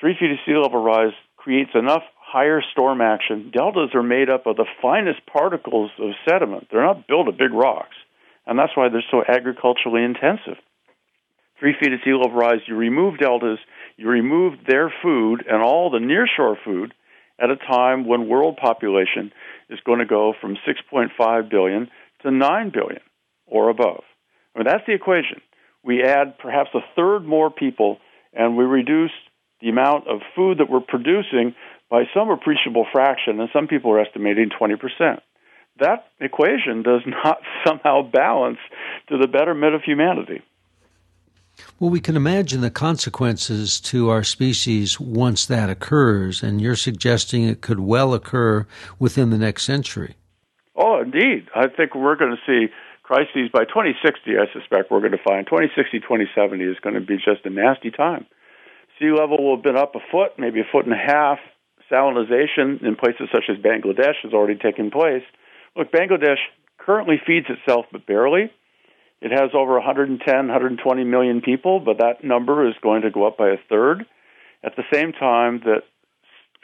Three 0.00 0.16
feet 0.18 0.30
of 0.30 0.38
sea 0.46 0.56
level 0.56 0.82
rise 0.82 1.12
creates 1.36 1.70
enough 1.74 2.02
higher 2.20 2.62
storm 2.72 3.00
action. 3.00 3.50
Deltas 3.52 3.90
are 3.94 4.02
made 4.02 4.30
up 4.30 4.46
of 4.46 4.56
the 4.56 4.66
finest 4.80 5.20
particles 5.26 5.90
of 5.98 6.10
sediment. 6.28 6.68
They're 6.70 6.84
not 6.84 7.06
built 7.06 7.28
of 7.28 7.36
big 7.36 7.52
rocks, 7.52 7.96
and 8.46 8.58
that's 8.58 8.76
why 8.76 8.88
they're 8.88 9.04
so 9.10 9.22
agriculturally 9.26 10.04
intensive. 10.04 10.56
Three 11.58 11.74
feet 11.78 11.92
of 11.92 12.00
sea 12.04 12.12
level 12.12 12.36
rise, 12.36 12.60
you 12.66 12.76
remove 12.76 13.18
deltas, 13.18 13.58
you 13.96 14.08
remove 14.08 14.54
their 14.66 14.92
food 15.02 15.44
and 15.48 15.62
all 15.62 15.90
the 15.90 15.98
nearshore 15.98 16.56
food, 16.64 16.94
at 17.40 17.50
a 17.50 17.56
time 17.56 18.06
when 18.06 18.28
world 18.28 18.56
population 18.56 19.32
is 19.70 19.78
going 19.84 20.00
to 20.00 20.06
go 20.06 20.34
from 20.40 20.56
6.5 20.66 21.50
billion 21.50 21.88
to 22.22 22.30
9 22.30 22.72
billion 22.72 23.00
or 23.46 23.68
above. 23.68 24.02
I 24.54 24.58
mean, 24.58 24.66
that's 24.66 24.86
the 24.86 24.94
equation. 24.94 25.40
We 25.84 26.02
add 26.02 26.38
perhaps 26.38 26.70
a 26.74 26.80
third 26.96 27.20
more 27.20 27.50
people, 27.50 27.98
and 28.32 28.56
we 28.56 28.64
reduce 28.64 29.12
the 29.60 29.68
amount 29.68 30.08
of 30.08 30.20
food 30.34 30.58
that 30.58 30.70
we're 30.70 30.80
producing 30.80 31.54
by 31.90 32.04
some 32.14 32.30
appreciable 32.30 32.86
fraction, 32.92 33.40
and 33.40 33.48
some 33.52 33.66
people 33.66 33.90
are 33.92 34.00
estimating 34.00 34.50
20%. 34.50 34.76
That 35.80 36.06
equation 36.20 36.82
does 36.82 37.02
not 37.06 37.38
somehow 37.66 38.02
balance 38.02 38.58
to 39.08 39.18
the 39.18 39.28
betterment 39.28 39.74
of 39.74 39.82
humanity. 39.82 40.42
Well, 41.80 41.90
we 41.90 42.00
can 42.00 42.16
imagine 42.16 42.60
the 42.60 42.70
consequences 42.70 43.80
to 43.80 44.10
our 44.10 44.24
species 44.24 44.98
once 44.98 45.46
that 45.46 45.70
occurs, 45.70 46.42
and 46.42 46.60
you're 46.60 46.76
suggesting 46.76 47.44
it 47.44 47.60
could 47.60 47.80
well 47.80 48.14
occur 48.14 48.66
within 48.98 49.30
the 49.30 49.38
next 49.38 49.64
century. 49.64 50.16
Oh, 50.74 51.00
indeed. 51.00 51.48
I 51.54 51.68
think 51.68 51.94
we're 51.94 52.16
going 52.16 52.36
to 52.36 52.42
see 52.46 52.72
crises 53.02 53.50
by 53.52 53.64
2060. 53.64 54.38
I 54.38 54.52
suspect 54.52 54.90
we're 54.90 55.00
going 55.00 55.12
to 55.12 55.22
find 55.24 55.46
2060, 55.46 56.00
2070 56.00 56.64
is 56.64 56.76
going 56.82 56.94
to 56.94 57.00
be 57.00 57.16
just 57.16 57.44
a 57.44 57.50
nasty 57.50 57.90
time. 57.90 58.26
Sea 58.98 59.12
level 59.12 59.42
will 59.42 59.56
have 59.56 59.64
been 59.64 59.76
up 59.76 59.94
a 59.94 60.00
foot, 60.10 60.38
maybe 60.38 60.60
a 60.60 60.68
foot 60.70 60.84
and 60.84 60.94
a 60.94 60.96
half 60.96 61.38
salinization 61.90 62.82
in 62.84 62.96
places 62.96 63.28
such 63.32 63.44
as 63.48 63.56
Bangladesh 63.56 64.20
has 64.22 64.32
already 64.32 64.58
taken 64.58 64.90
place. 64.90 65.22
Look, 65.76 65.90
Bangladesh 65.90 66.42
currently 66.76 67.16
feeds 67.26 67.46
itself, 67.48 67.86
but 67.90 68.06
barely. 68.06 68.50
It 69.20 69.32
has 69.32 69.50
over 69.54 69.74
110, 69.74 70.20
120 70.24 71.04
million 71.04 71.40
people, 71.40 71.80
but 71.80 71.98
that 71.98 72.22
number 72.22 72.68
is 72.68 72.74
going 72.82 73.02
to 73.02 73.10
go 73.10 73.26
up 73.26 73.36
by 73.36 73.48
a 73.48 73.56
third. 73.68 74.06
At 74.62 74.76
the 74.76 74.84
same 74.92 75.12
time, 75.12 75.60
that 75.64 75.82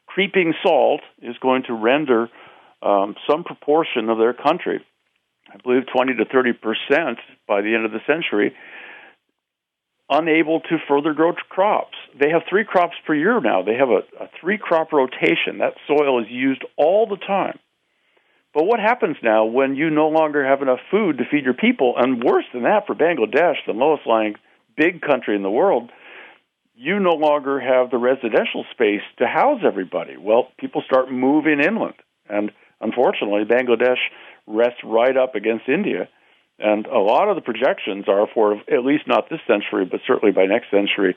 creeping 0.06 0.54
salt 0.62 1.00
is 1.20 1.36
going 1.40 1.64
to 1.66 1.74
render 1.74 2.28
um, 2.82 3.16
some 3.28 3.44
proportion 3.44 4.08
of 4.08 4.18
their 4.18 4.34
country, 4.34 4.84
I 5.52 5.56
believe 5.62 5.82
20 5.94 6.14
to 6.14 6.24
30 6.24 6.52
percent 6.52 7.18
by 7.48 7.62
the 7.62 7.74
end 7.74 7.84
of 7.84 7.92
the 7.92 8.00
century, 8.06 8.54
unable 10.08 10.60
to 10.60 10.76
further 10.86 11.14
grow 11.14 11.32
crops. 11.48 11.96
They 12.18 12.30
have 12.30 12.42
three 12.48 12.64
crops 12.64 12.94
per 13.06 13.14
year 13.14 13.40
now. 13.40 13.62
They 13.62 13.74
have 13.74 13.88
a, 13.88 14.02
a 14.22 14.28
three 14.40 14.58
crop 14.58 14.92
rotation. 14.92 15.58
That 15.58 15.74
soil 15.86 16.20
is 16.20 16.30
used 16.30 16.62
all 16.76 17.06
the 17.06 17.16
time. 17.16 17.58
But 18.54 18.66
what 18.66 18.78
happens 18.78 19.16
now 19.20 19.46
when 19.46 19.74
you 19.74 19.90
no 19.90 20.08
longer 20.08 20.46
have 20.46 20.62
enough 20.62 20.78
food 20.90 21.18
to 21.18 21.24
feed 21.28 21.44
your 21.44 21.54
people? 21.54 21.94
And 21.98 22.22
worse 22.22 22.44
than 22.52 22.62
that, 22.62 22.86
for 22.86 22.94
Bangladesh, 22.94 23.56
the 23.66 23.72
lowest 23.72 24.06
lying 24.06 24.36
big 24.76 25.02
country 25.02 25.34
in 25.34 25.42
the 25.42 25.50
world, 25.50 25.90
you 26.76 27.00
no 27.00 27.14
longer 27.14 27.60
have 27.60 27.90
the 27.90 27.98
residential 27.98 28.64
space 28.70 29.02
to 29.18 29.26
house 29.26 29.60
everybody. 29.64 30.16
Well, 30.16 30.48
people 30.58 30.82
start 30.86 31.10
moving 31.10 31.60
inland. 31.60 31.94
And 32.28 32.52
unfortunately, 32.80 33.44
Bangladesh 33.44 33.98
rests 34.46 34.80
right 34.84 35.16
up 35.16 35.34
against 35.34 35.68
India. 35.68 36.08
And 36.58 36.86
a 36.86 36.98
lot 36.98 37.28
of 37.28 37.34
the 37.34 37.42
projections 37.42 38.04
are 38.08 38.28
for 38.32 38.54
at 38.72 38.84
least 38.84 39.08
not 39.08 39.28
this 39.28 39.40
century, 39.48 39.84
but 39.84 40.00
certainly 40.06 40.32
by 40.32 40.46
next 40.46 40.70
century, 40.70 41.16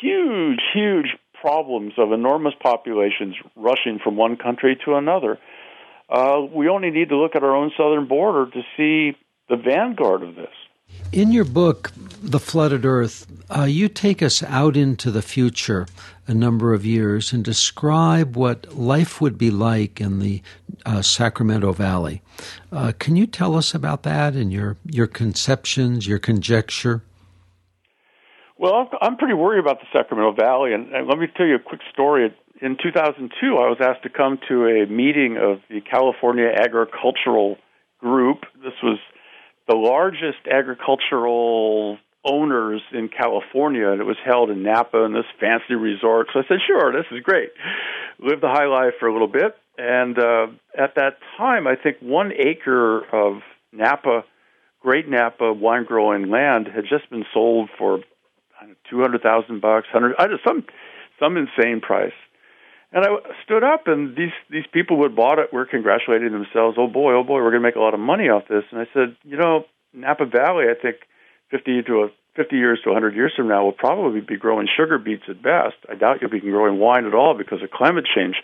huge, 0.00 0.60
huge 0.74 1.16
problems 1.40 1.92
of 1.96 2.10
enormous 2.12 2.54
populations 2.60 3.36
rushing 3.54 4.00
from 4.02 4.16
one 4.16 4.36
country 4.36 4.76
to 4.84 4.94
another. 4.94 5.38
Uh, 6.08 6.40
we 6.52 6.68
only 6.68 6.90
need 6.90 7.10
to 7.10 7.16
look 7.16 7.36
at 7.36 7.42
our 7.42 7.54
own 7.54 7.70
southern 7.76 8.08
border 8.08 8.50
to 8.50 8.62
see 8.76 9.16
the 9.48 9.56
vanguard 9.56 10.22
of 10.22 10.34
this. 10.34 10.48
In 11.12 11.32
your 11.32 11.44
book, 11.44 11.92
The 12.22 12.40
Flooded 12.40 12.86
Earth, 12.86 13.26
uh, 13.54 13.64
you 13.64 13.88
take 13.88 14.22
us 14.22 14.42
out 14.42 14.76
into 14.76 15.10
the 15.10 15.22
future 15.22 15.86
a 16.26 16.34
number 16.34 16.72
of 16.72 16.84
years 16.84 17.32
and 17.32 17.44
describe 17.44 18.36
what 18.36 18.74
life 18.74 19.20
would 19.20 19.36
be 19.36 19.50
like 19.50 20.00
in 20.00 20.18
the 20.18 20.42
uh, 20.86 21.02
Sacramento 21.02 21.72
Valley. 21.72 22.22
Uh, 22.72 22.92
can 22.98 23.16
you 23.16 23.26
tell 23.26 23.54
us 23.54 23.74
about 23.74 24.02
that 24.02 24.34
and 24.34 24.52
your, 24.52 24.76
your 24.84 25.06
conceptions, 25.06 26.06
your 26.06 26.18
conjecture? 26.18 27.02
Well, 28.58 28.90
I'm 29.00 29.16
pretty 29.16 29.34
worried 29.34 29.60
about 29.60 29.80
the 29.80 29.86
Sacramento 29.92 30.32
Valley, 30.32 30.72
and, 30.72 30.92
and 30.92 31.06
let 31.06 31.18
me 31.18 31.26
tell 31.36 31.46
you 31.46 31.54
a 31.54 31.60
quick 31.60 31.80
story. 31.92 32.34
In 32.60 32.76
2002, 32.82 33.56
I 33.56 33.68
was 33.68 33.78
asked 33.80 34.02
to 34.02 34.08
come 34.08 34.38
to 34.48 34.66
a 34.66 34.86
meeting 34.86 35.36
of 35.36 35.60
the 35.70 35.80
California 35.80 36.48
Agricultural 36.48 37.56
Group. 38.00 38.46
This 38.56 38.74
was 38.82 38.98
the 39.68 39.76
largest 39.76 40.38
agricultural 40.50 41.98
owners 42.24 42.82
in 42.92 43.08
California, 43.08 43.88
and 43.88 44.00
it 44.00 44.04
was 44.04 44.16
held 44.24 44.50
in 44.50 44.64
Napa 44.64 45.04
in 45.04 45.12
this 45.12 45.26
fancy 45.38 45.74
resort. 45.74 46.28
So 46.32 46.40
I 46.40 46.42
said, 46.48 46.58
"Sure, 46.66 46.92
this 46.92 47.06
is 47.12 47.22
great." 47.22 47.50
Lived 48.18 48.42
the 48.42 48.48
high 48.48 48.66
life 48.66 48.94
for 48.98 49.06
a 49.06 49.12
little 49.12 49.28
bit, 49.28 49.56
and 49.76 50.18
uh, 50.18 50.46
at 50.76 50.96
that 50.96 51.18
time, 51.36 51.68
I 51.68 51.76
think 51.76 51.98
one 52.00 52.32
acre 52.32 53.04
of 53.14 53.42
Napa, 53.72 54.24
Great 54.80 55.08
Napa 55.08 55.52
wine 55.52 55.84
growing 55.84 56.28
land, 56.28 56.66
had 56.66 56.84
just 56.90 57.08
been 57.08 57.24
sold 57.32 57.70
for 57.78 58.00
two 58.90 59.00
hundred 59.00 59.22
thousand 59.22 59.60
bucks, 59.60 59.86
hundred, 59.92 60.16
some 60.44 60.64
some 61.20 61.36
insane 61.36 61.80
price. 61.80 62.12
And 62.90 63.04
I 63.04 63.08
stood 63.44 63.62
up, 63.62 63.86
and 63.86 64.16
these 64.16 64.32
these 64.50 64.64
people 64.72 64.96
who 64.96 65.02
had 65.02 65.14
bought 65.14 65.38
it 65.38 65.52
were 65.52 65.66
congratulating 65.66 66.32
themselves. 66.32 66.76
Oh 66.78 66.88
boy, 66.88 67.12
oh 67.14 67.22
boy, 67.22 67.34
we're 67.34 67.50
going 67.50 67.62
to 67.62 67.68
make 67.68 67.76
a 67.76 67.80
lot 67.80 67.94
of 67.94 68.00
money 68.00 68.28
off 68.28 68.48
this. 68.48 68.64
And 68.70 68.80
I 68.80 68.86
said, 68.94 69.16
you 69.24 69.36
know, 69.36 69.64
Napa 69.92 70.24
Valley, 70.24 70.66
I 70.70 70.80
think 70.80 70.96
fifty 71.50 71.82
to 71.82 72.04
a 72.04 72.08
50 72.38 72.54
years 72.54 72.78
to 72.84 72.90
100 72.90 73.16
years 73.16 73.32
from 73.36 73.48
now, 73.48 73.64
will 73.64 73.72
probably 73.72 74.20
be 74.20 74.36
growing 74.36 74.68
sugar 74.76 74.96
beets 74.96 75.24
at 75.28 75.42
best. 75.42 75.74
I 75.90 75.96
doubt 75.96 76.18
you'll 76.20 76.30
be 76.30 76.38
growing 76.38 76.78
wine 76.78 77.04
at 77.04 77.12
all 77.12 77.34
because 77.36 77.62
of 77.64 77.70
climate 77.72 78.06
change. 78.14 78.36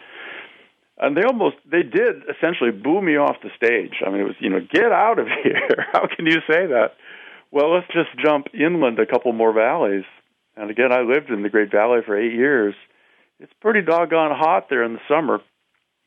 And 0.98 1.16
they 1.16 1.22
almost, 1.22 1.56
they 1.70 1.84
did 1.84 2.26
essentially 2.28 2.72
boo 2.72 3.00
me 3.00 3.16
off 3.16 3.36
the 3.40 3.50
stage. 3.56 4.02
I 4.04 4.10
mean, 4.10 4.20
it 4.22 4.24
was, 4.24 4.34
you 4.40 4.50
know, 4.50 4.58
get 4.60 4.90
out 4.90 5.20
of 5.20 5.28
here. 5.44 5.86
How 5.92 6.08
can 6.08 6.26
you 6.26 6.42
say 6.50 6.66
that? 6.66 6.94
Well, 7.52 7.72
let's 7.72 7.86
just 7.86 8.10
jump 8.18 8.48
inland 8.52 8.98
a 8.98 9.06
couple 9.06 9.32
more 9.32 9.52
valleys. 9.52 10.04
And 10.56 10.70
again, 10.70 10.92
I 10.92 11.02
lived 11.02 11.30
in 11.30 11.42
the 11.42 11.48
Great 11.48 11.70
Valley 11.70 12.00
for 12.04 12.18
eight 12.18 12.34
years 12.34 12.74
it's 13.44 13.52
pretty 13.60 13.82
doggone 13.82 14.30
hot 14.34 14.68
there 14.70 14.82
in 14.82 14.94
the 14.94 15.00
summer. 15.06 15.38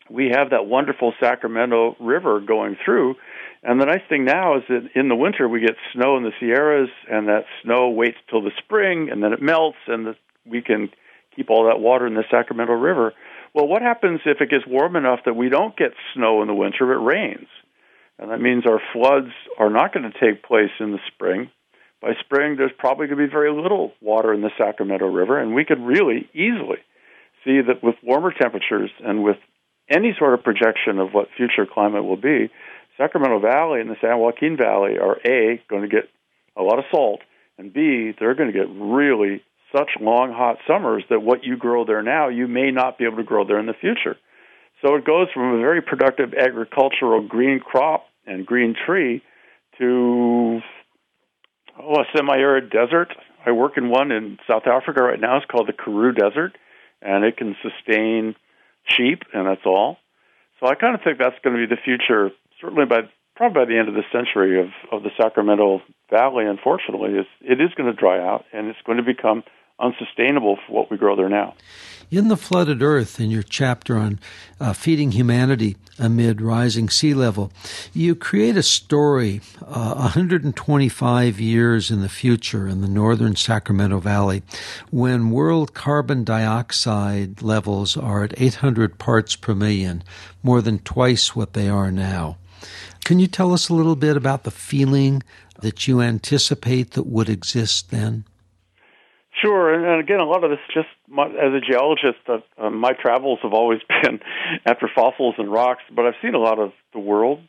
We 0.09 0.31
have 0.35 0.49
that 0.49 0.65
wonderful 0.65 1.13
Sacramento 1.19 1.95
River 1.99 2.39
going 2.39 2.77
through. 2.83 3.15
And 3.61 3.79
the 3.79 3.85
nice 3.85 4.01
thing 4.09 4.25
now 4.25 4.57
is 4.57 4.63
that 4.69 4.89
in 4.95 5.07
the 5.07 5.15
winter 5.15 5.47
we 5.47 5.59
get 5.59 5.75
snow 5.93 6.17
in 6.17 6.23
the 6.23 6.31
Sierras, 6.39 6.89
and 7.09 7.27
that 7.27 7.45
snow 7.61 7.89
waits 7.89 8.17
till 8.29 8.41
the 8.41 8.51
spring, 8.57 9.09
and 9.11 9.21
then 9.21 9.33
it 9.33 9.41
melts, 9.41 9.77
and 9.87 10.07
the, 10.07 10.15
we 10.49 10.61
can 10.63 10.89
keep 11.35 11.51
all 11.51 11.65
that 11.65 11.79
water 11.79 12.07
in 12.07 12.15
the 12.15 12.23
Sacramento 12.31 12.73
River. 12.73 13.13
Well, 13.53 13.67
what 13.67 13.83
happens 13.83 14.21
if 14.25 14.41
it 14.41 14.49
gets 14.49 14.65
warm 14.65 14.95
enough 14.95 15.19
that 15.25 15.35
we 15.35 15.49
don't 15.49 15.77
get 15.77 15.91
snow 16.15 16.41
in 16.41 16.47
the 16.47 16.55
winter? 16.55 16.91
It 16.91 17.03
rains. 17.03 17.47
And 18.17 18.31
that 18.31 18.41
means 18.41 18.63
our 18.65 18.81
floods 18.93 19.31
are 19.59 19.69
not 19.69 19.93
going 19.93 20.09
to 20.11 20.19
take 20.19 20.43
place 20.43 20.71
in 20.79 20.91
the 20.91 20.99
spring. 21.13 21.51
By 22.01 22.13
spring, 22.19 22.55
there's 22.57 22.71
probably 22.79 23.07
going 23.07 23.19
to 23.19 23.27
be 23.27 23.31
very 23.31 23.51
little 23.51 23.93
water 24.01 24.33
in 24.33 24.41
the 24.41 24.51
Sacramento 24.57 25.05
River, 25.05 25.39
and 25.39 25.53
we 25.53 25.65
could 25.65 25.79
really 25.79 26.29
easily 26.33 26.77
see 27.47 27.61
that 27.65 27.81
with 27.81 27.95
warmer 28.03 28.33
temperatures 28.33 28.91
and 29.03 29.23
with 29.23 29.37
any 29.89 30.13
sort 30.19 30.33
of 30.33 30.43
projection 30.43 30.99
of 30.99 31.13
what 31.13 31.29
future 31.37 31.65
climate 31.65 32.03
will 32.03 32.17
be, 32.17 32.51
Sacramento 32.97 33.39
Valley 33.39 33.79
and 33.79 33.89
the 33.89 33.95
San 34.01 34.19
Joaquin 34.19 34.57
Valley 34.57 34.97
are 34.99 35.17
A, 35.25 35.61
going 35.69 35.83
to 35.83 35.87
get 35.87 36.09
a 36.57 36.61
lot 36.61 36.79
of 36.79 36.85
salt, 36.91 37.21
and 37.57 37.73
B, 37.73 38.11
they're 38.19 38.35
going 38.35 38.51
to 38.51 38.57
get 38.57 38.67
really 38.69 39.41
such 39.71 39.89
long, 40.01 40.33
hot 40.33 40.57
summers 40.67 41.03
that 41.09 41.21
what 41.21 41.43
you 41.43 41.57
grow 41.57 41.85
there 41.85 42.01
now, 42.01 42.29
you 42.29 42.47
may 42.47 42.71
not 42.71 42.97
be 42.97 43.05
able 43.05 43.17
to 43.17 43.23
grow 43.23 43.45
there 43.45 43.59
in 43.59 43.65
the 43.65 43.73
future. 43.73 44.17
So 44.81 44.95
it 44.95 45.05
goes 45.05 45.27
from 45.33 45.55
a 45.55 45.59
very 45.59 45.81
productive 45.81 46.33
agricultural 46.33 47.27
green 47.27 47.59
crop 47.59 48.05
and 48.25 48.45
green 48.45 48.75
tree 48.85 49.23
to 49.79 50.59
oh, 51.81 52.01
a 52.01 52.05
semi 52.15 52.35
arid 52.35 52.69
desert. 52.69 53.09
I 53.45 53.51
work 53.51 53.73
in 53.77 53.89
one 53.89 54.11
in 54.11 54.37
South 54.47 54.67
Africa 54.67 55.01
right 55.03 55.19
now. 55.19 55.37
It's 55.37 55.45
called 55.45 55.67
the 55.67 55.73
Karoo 55.73 56.13
Desert 56.13 56.57
and 57.01 57.23
it 57.23 57.37
can 57.37 57.55
sustain 57.61 58.35
sheep, 58.85 59.23
and 59.33 59.47
that's 59.47 59.65
all. 59.65 59.97
So 60.59 60.67
I 60.67 60.75
kind 60.75 60.95
of 60.95 61.01
think 61.03 61.19
that's 61.19 61.35
going 61.43 61.55
to 61.55 61.67
be 61.67 61.73
the 61.73 61.81
future, 61.81 62.31
certainly 62.61 62.85
by 62.85 63.01
probably 63.35 63.65
by 63.65 63.65
the 63.65 63.77
end 63.77 63.87
of 63.87 63.93
the 63.93 64.03
century 64.11 64.59
of, 64.59 64.69
of 64.91 65.03
the 65.03 65.11
Sacramento 65.15 65.81
Valley. 66.09 66.45
Unfortunately, 66.45 67.11
is 67.11 67.27
it 67.41 67.61
is 67.61 67.69
going 67.77 67.89
to 67.89 67.95
dry 67.95 68.19
out, 68.19 68.45
and 68.51 68.67
it's 68.67 68.79
going 68.85 68.97
to 68.97 69.03
become 69.03 69.43
unsustainable 69.79 70.57
for 70.65 70.73
what 70.73 70.91
we 70.91 70.97
grow 70.97 71.15
there 71.15 71.29
now. 71.29 71.55
In 72.09 72.29
The 72.29 72.37
Flooded 72.37 72.81
Earth, 72.81 73.19
in 73.19 73.29
your 73.29 73.43
chapter 73.43 73.97
on 73.97 74.19
uh, 74.61 74.71
feeding 74.71 75.11
humanity 75.11 75.75
amid 75.99 76.39
rising 76.39 76.87
sea 76.87 77.13
level, 77.13 77.51
you 77.93 78.15
create 78.15 78.55
a 78.55 78.63
story 78.63 79.41
uh, 79.61 79.93
125 79.95 81.39
years 81.41 81.91
in 81.91 82.01
the 82.01 82.07
future 82.07 82.65
in 82.65 82.79
the 82.79 82.87
northern 82.87 83.35
Sacramento 83.35 83.99
Valley 83.99 84.41
when 84.89 85.31
world 85.31 85.73
carbon 85.73 86.23
dioxide 86.23 87.41
levels 87.41 87.97
are 87.97 88.23
at 88.23 88.39
800 88.39 88.97
parts 88.97 89.35
per 89.35 89.53
million, 89.53 90.01
more 90.41 90.61
than 90.61 90.79
twice 90.79 91.35
what 91.35 91.51
they 91.51 91.67
are 91.67 91.91
now. 91.91 92.37
Can 93.03 93.19
you 93.19 93.27
tell 93.27 93.53
us 93.53 93.67
a 93.67 93.73
little 93.73 93.97
bit 93.97 94.15
about 94.15 94.43
the 94.43 94.51
feeling 94.51 95.23
that 95.59 95.89
you 95.89 96.01
anticipate 96.01 96.91
that 96.91 97.03
would 97.03 97.27
exist 97.27 97.91
then? 97.91 98.23
Sure, 99.41 99.71
and 99.71 99.99
again, 99.99 100.19
a 100.19 100.25
lot 100.25 100.43
of 100.43 100.49
this 100.49 100.59
just 100.73 100.87
my, 101.07 101.27
as 101.27 101.53
a 101.53 101.59
geologist, 101.59 102.17
uh, 102.27 102.39
uh, 102.57 102.69
my 102.71 102.93
travels 102.93 103.39
have 103.43 103.53
always 103.53 103.79
been 104.03 104.19
after 104.65 104.89
fossils 104.93 105.35
and 105.37 105.51
rocks, 105.51 105.83
but 105.95 106.05
I've 106.05 106.15
seen 106.21 106.33
a 106.33 106.39
lot 106.39 106.59
of 106.59 106.71
the 106.93 106.99
world, 106.99 107.39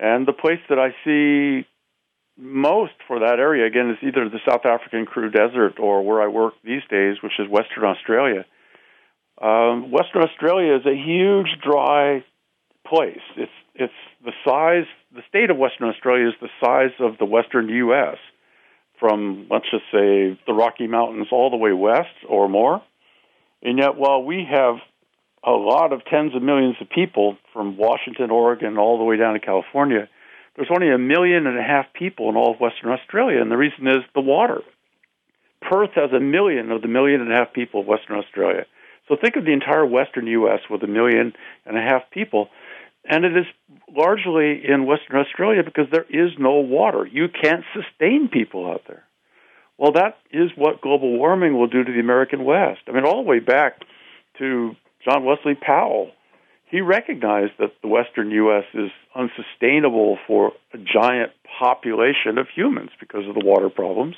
and 0.00 0.26
the 0.26 0.32
place 0.32 0.60
that 0.70 0.78
I 0.78 0.94
see 1.04 1.66
most 2.38 2.92
for 3.06 3.18
that 3.20 3.38
area 3.38 3.66
again 3.66 3.90
is 3.90 3.96
either 4.00 4.28
the 4.28 4.38
South 4.48 4.64
African 4.64 5.06
Karoo 5.06 5.30
Desert 5.30 5.78
or 5.78 6.02
where 6.02 6.22
I 6.22 6.28
work 6.28 6.54
these 6.64 6.82
days, 6.88 7.16
which 7.22 7.32
is 7.38 7.48
Western 7.50 7.84
Australia. 7.84 8.46
Um, 9.42 9.90
Western 9.90 10.22
Australia 10.22 10.76
is 10.76 10.86
a 10.86 10.94
huge 10.94 11.48
dry 11.62 12.24
place. 12.86 13.20
It's 13.36 13.52
it's 13.74 13.92
the 14.24 14.32
size. 14.44 14.86
The 15.14 15.22
state 15.28 15.50
of 15.50 15.56
Western 15.56 15.88
Australia 15.88 16.28
is 16.28 16.34
the 16.40 16.48
size 16.64 16.94
of 17.00 17.18
the 17.18 17.24
Western 17.24 17.68
U.S 17.68 18.18
from, 19.00 19.46
let's 19.50 19.70
just 19.70 19.84
say, 19.92 20.38
the 20.46 20.54
Rocky 20.54 20.86
Mountains 20.86 21.28
all 21.30 21.50
the 21.50 21.56
way 21.56 21.72
west 21.72 22.14
or 22.28 22.48
more. 22.48 22.82
And 23.62 23.78
yet, 23.78 23.96
while 23.96 24.22
we 24.22 24.46
have 24.50 24.76
a 25.44 25.50
lot 25.52 25.92
of 25.92 26.04
tens 26.04 26.34
of 26.34 26.42
millions 26.42 26.76
of 26.80 26.88
people 26.90 27.36
from 27.52 27.76
Washington, 27.76 28.30
Oregon, 28.30 28.78
all 28.78 28.98
the 28.98 29.04
way 29.04 29.16
down 29.16 29.34
to 29.34 29.40
California, 29.40 30.08
there's 30.56 30.68
only 30.70 30.90
a 30.90 30.98
million 30.98 31.46
and 31.46 31.58
a 31.58 31.62
half 31.62 31.86
people 31.92 32.28
in 32.28 32.36
all 32.36 32.52
of 32.52 32.60
Western 32.60 32.90
Australia, 32.90 33.40
and 33.40 33.50
the 33.50 33.56
reason 33.56 33.86
is 33.86 34.02
the 34.14 34.20
water. 34.20 34.62
Perth 35.60 35.90
has 35.94 36.12
a 36.12 36.20
million 36.20 36.70
of 36.70 36.82
the 36.82 36.88
million 36.88 37.20
and 37.20 37.32
a 37.32 37.36
half 37.36 37.52
people 37.52 37.80
of 37.80 37.86
Western 37.86 38.18
Australia. 38.18 38.66
So 39.08 39.16
think 39.16 39.36
of 39.36 39.44
the 39.44 39.52
entire 39.52 39.86
western 39.86 40.26
U.S. 40.26 40.60
with 40.68 40.82
a 40.82 40.86
million 40.86 41.32
and 41.64 41.78
a 41.78 41.80
half 41.80 42.02
people, 42.10 42.48
and 43.04 43.24
it 43.24 43.36
is 43.36 43.46
largely 43.94 44.62
in 44.66 44.86
Western 44.86 45.20
Australia 45.20 45.62
because 45.64 45.86
there 45.90 46.06
is 46.08 46.32
no 46.38 46.56
water. 46.56 47.06
You 47.10 47.28
can't 47.28 47.64
sustain 47.74 48.28
people 48.28 48.70
out 48.70 48.82
there. 48.86 49.04
Well, 49.78 49.92
that 49.92 50.18
is 50.32 50.50
what 50.56 50.80
global 50.80 51.16
warming 51.16 51.56
will 51.56 51.68
do 51.68 51.84
to 51.84 51.92
the 51.92 52.00
American 52.00 52.44
West. 52.44 52.80
I 52.88 52.92
mean, 52.92 53.04
all 53.04 53.22
the 53.22 53.28
way 53.28 53.38
back 53.38 53.80
to 54.38 54.74
John 55.04 55.24
Wesley 55.24 55.54
Powell, 55.54 56.10
he 56.70 56.80
recognized 56.80 57.52
that 57.58 57.72
the 57.80 57.88
Western 57.88 58.30
U.S. 58.30 58.64
is 58.74 58.90
unsustainable 59.14 60.18
for 60.26 60.52
a 60.74 60.78
giant 60.78 61.32
population 61.58 62.36
of 62.38 62.48
humans 62.54 62.90
because 63.00 63.26
of 63.26 63.34
the 63.34 63.44
water 63.44 63.70
problems. 63.70 64.16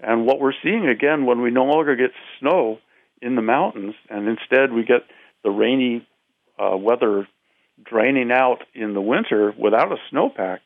And 0.00 0.26
what 0.26 0.40
we're 0.40 0.52
seeing 0.62 0.88
again 0.88 1.26
when 1.26 1.42
we 1.42 1.50
no 1.50 1.64
longer 1.64 1.94
get 1.94 2.10
snow 2.40 2.78
in 3.22 3.34
the 3.34 3.42
mountains, 3.42 3.94
and 4.10 4.28
instead 4.28 4.72
we 4.72 4.84
get 4.84 5.02
the 5.44 5.50
rainy 5.50 6.06
uh, 6.58 6.76
weather 6.76 7.28
draining 7.84 8.30
out 8.32 8.58
in 8.74 8.94
the 8.94 9.00
winter 9.00 9.52
without 9.58 9.92
a 9.92 9.96
snowpack, 10.12 10.58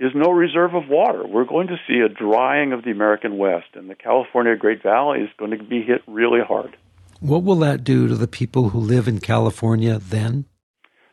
is 0.00 0.10
no 0.14 0.32
reserve 0.32 0.74
of 0.74 0.88
water. 0.88 1.26
We're 1.26 1.44
going 1.44 1.68
to 1.68 1.76
see 1.86 2.00
a 2.00 2.08
drying 2.08 2.72
of 2.72 2.84
the 2.84 2.90
American 2.90 3.38
West, 3.38 3.68
and 3.74 3.88
the 3.88 3.94
California 3.94 4.56
Great 4.56 4.82
Valley 4.82 5.20
is 5.20 5.30
going 5.38 5.52
to 5.52 5.62
be 5.62 5.82
hit 5.82 6.02
really 6.06 6.40
hard. 6.46 6.76
What 7.20 7.44
will 7.44 7.56
that 7.56 7.84
do 7.84 8.08
to 8.08 8.16
the 8.16 8.26
people 8.26 8.70
who 8.70 8.80
live 8.80 9.06
in 9.06 9.20
California 9.20 9.98
then? 9.98 10.46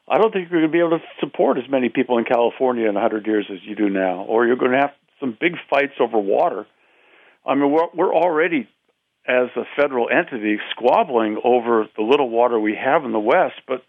I 0.07 0.17
don't 0.17 0.33
think 0.33 0.49
you're 0.49 0.61
going 0.61 0.71
to 0.71 0.75
be 0.75 0.79
able 0.79 0.97
to 0.97 1.05
support 1.19 1.59
as 1.59 1.69
many 1.69 1.89
people 1.89 2.17
in 2.17 2.25
California 2.25 2.87
in 2.87 2.95
100 2.95 3.27
years 3.27 3.45
as 3.51 3.59
you 3.63 3.75
do 3.75 3.89
now, 3.89 4.23
or 4.23 4.47
you're 4.47 4.55
going 4.55 4.71
to 4.71 4.79
have 4.79 4.93
some 5.19 5.37
big 5.39 5.53
fights 5.69 5.93
over 5.99 6.17
water. 6.17 6.65
I 7.45 7.53
mean, 7.53 7.71
we're, 7.71 7.89
we're 7.93 8.15
already 8.15 8.67
as 9.27 9.49
a 9.55 9.63
federal 9.79 10.09
entity 10.09 10.57
squabbling 10.71 11.39
over 11.43 11.85
the 11.95 12.01
little 12.01 12.29
water 12.29 12.59
we 12.59 12.75
have 12.75 13.05
in 13.05 13.11
the 13.11 13.19
West, 13.19 13.61
but 13.67 13.83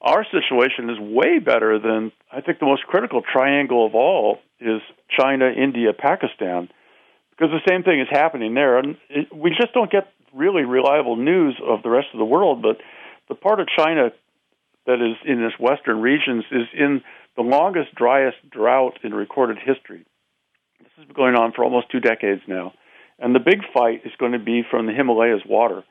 our 0.00 0.24
situation 0.24 0.90
is 0.90 0.98
way 1.00 1.38
better 1.38 1.78
than 1.78 2.12
I 2.30 2.40
think 2.40 2.58
the 2.58 2.66
most 2.66 2.82
critical 2.84 3.22
triangle 3.22 3.86
of 3.86 3.94
all 3.94 4.38
is 4.60 4.80
China, 5.18 5.50
India, 5.50 5.92
Pakistan, 5.92 6.68
because 7.30 7.50
the 7.50 7.68
same 7.68 7.82
thing 7.82 8.00
is 8.00 8.08
happening 8.10 8.54
there, 8.54 8.78
and 8.78 8.96
it, 9.08 9.34
we 9.34 9.50
just 9.50 9.72
don't 9.74 9.90
get 9.90 10.12
really 10.34 10.64
reliable 10.64 11.16
news 11.16 11.56
of 11.64 11.82
the 11.82 11.90
rest 11.90 12.08
of 12.12 12.18
the 12.18 12.24
world. 12.24 12.62
But 12.62 12.78
the 13.28 13.34
part 13.34 13.60
of 13.60 13.68
China 13.76 14.10
that 14.86 15.00
is 15.00 15.16
in 15.24 15.42
this 15.42 15.52
western 15.58 16.00
regions 16.00 16.44
is 16.50 16.68
in 16.72 17.02
the 17.36 17.42
longest, 17.42 17.94
driest 17.94 18.38
drought 18.50 18.98
in 19.02 19.12
recorded 19.12 19.58
history. 19.58 20.06
This 20.80 20.88
has 20.96 21.06
been 21.06 21.16
going 21.16 21.34
on 21.34 21.52
for 21.52 21.64
almost 21.64 21.90
two 21.90 22.00
decades 22.00 22.42
now. 22.46 22.72
And 23.18 23.34
the 23.34 23.40
big 23.40 23.60
fight 23.74 24.02
is 24.04 24.12
going 24.18 24.32
to 24.32 24.38
be 24.38 24.62
from 24.70 24.86
the 24.86 24.92
Himalayas 24.92 25.42
water. 25.46 25.82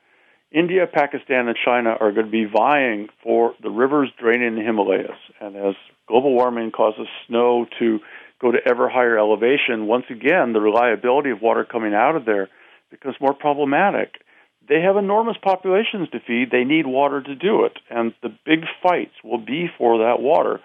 India, 0.55 0.87
Pakistan, 0.87 1.49
and 1.49 1.57
China 1.65 1.89
are 1.99 2.13
going 2.13 2.27
to 2.27 2.31
be 2.31 2.45
vying 2.45 3.09
for 3.21 3.53
the 3.61 3.69
rivers 3.69 4.09
draining 4.17 4.55
the 4.55 4.61
Himalayas. 4.61 5.19
And 5.41 5.53
as 5.57 5.75
global 6.07 6.33
warming 6.33 6.71
causes 6.71 7.07
snow 7.27 7.65
to 7.79 7.99
go 8.41 8.53
to 8.53 8.59
ever 8.65 8.87
higher 8.87 9.19
elevation, 9.19 9.85
once 9.85 10.05
again, 10.09 10.53
the 10.53 10.61
reliability 10.61 11.31
of 11.31 11.41
water 11.41 11.65
coming 11.65 11.93
out 11.93 12.15
of 12.15 12.23
there 12.23 12.47
becomes 12.89 13.17
more 13.19 13.33
problematic. 13.33 14.15
They 14.69 14.79
have 14.79 14.95
enormous 14.95 15.35
populations 15.43 16.09
to 16.11 16.21
feed. 16.25 16.51
They 16.51 16.63
need 16.63 16.87
water 16.87 17.21
to 17.21 17.35
do 17.35 17.65
it. 17.65 17.77
And 17.89 18.13
the 18.23 18.29
big 18.45 18.61
fights 18.81 19.13
will 19.25 19.43
be 19.45 19.69
for 19.77 19.97
that 19.99 20.21
water. 20.21 20.61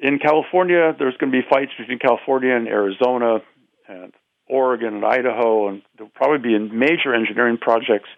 In 0.00 0.18
California, 0.18 0.96
there's 0.98 1.16
going 1.16 1.30
to 1.30 1.38
be 1.40 1.46
fights 1.48 1.70
between 1.78 2.00
California 2.00 2.56
and 2.56 2.66
Arizona 2.66 3.38
and 3.86 4.12
Oregon 4.48 4.94
and 4.94 5.04
Idaho, 5.04 5.68
and 5.68 5.82
there'll 5.96 6.10
probably 6.12 6.38
be 6.38 6.58
major 6.58 7.14
engineering 7.14 7.56
projects 7.56 8.08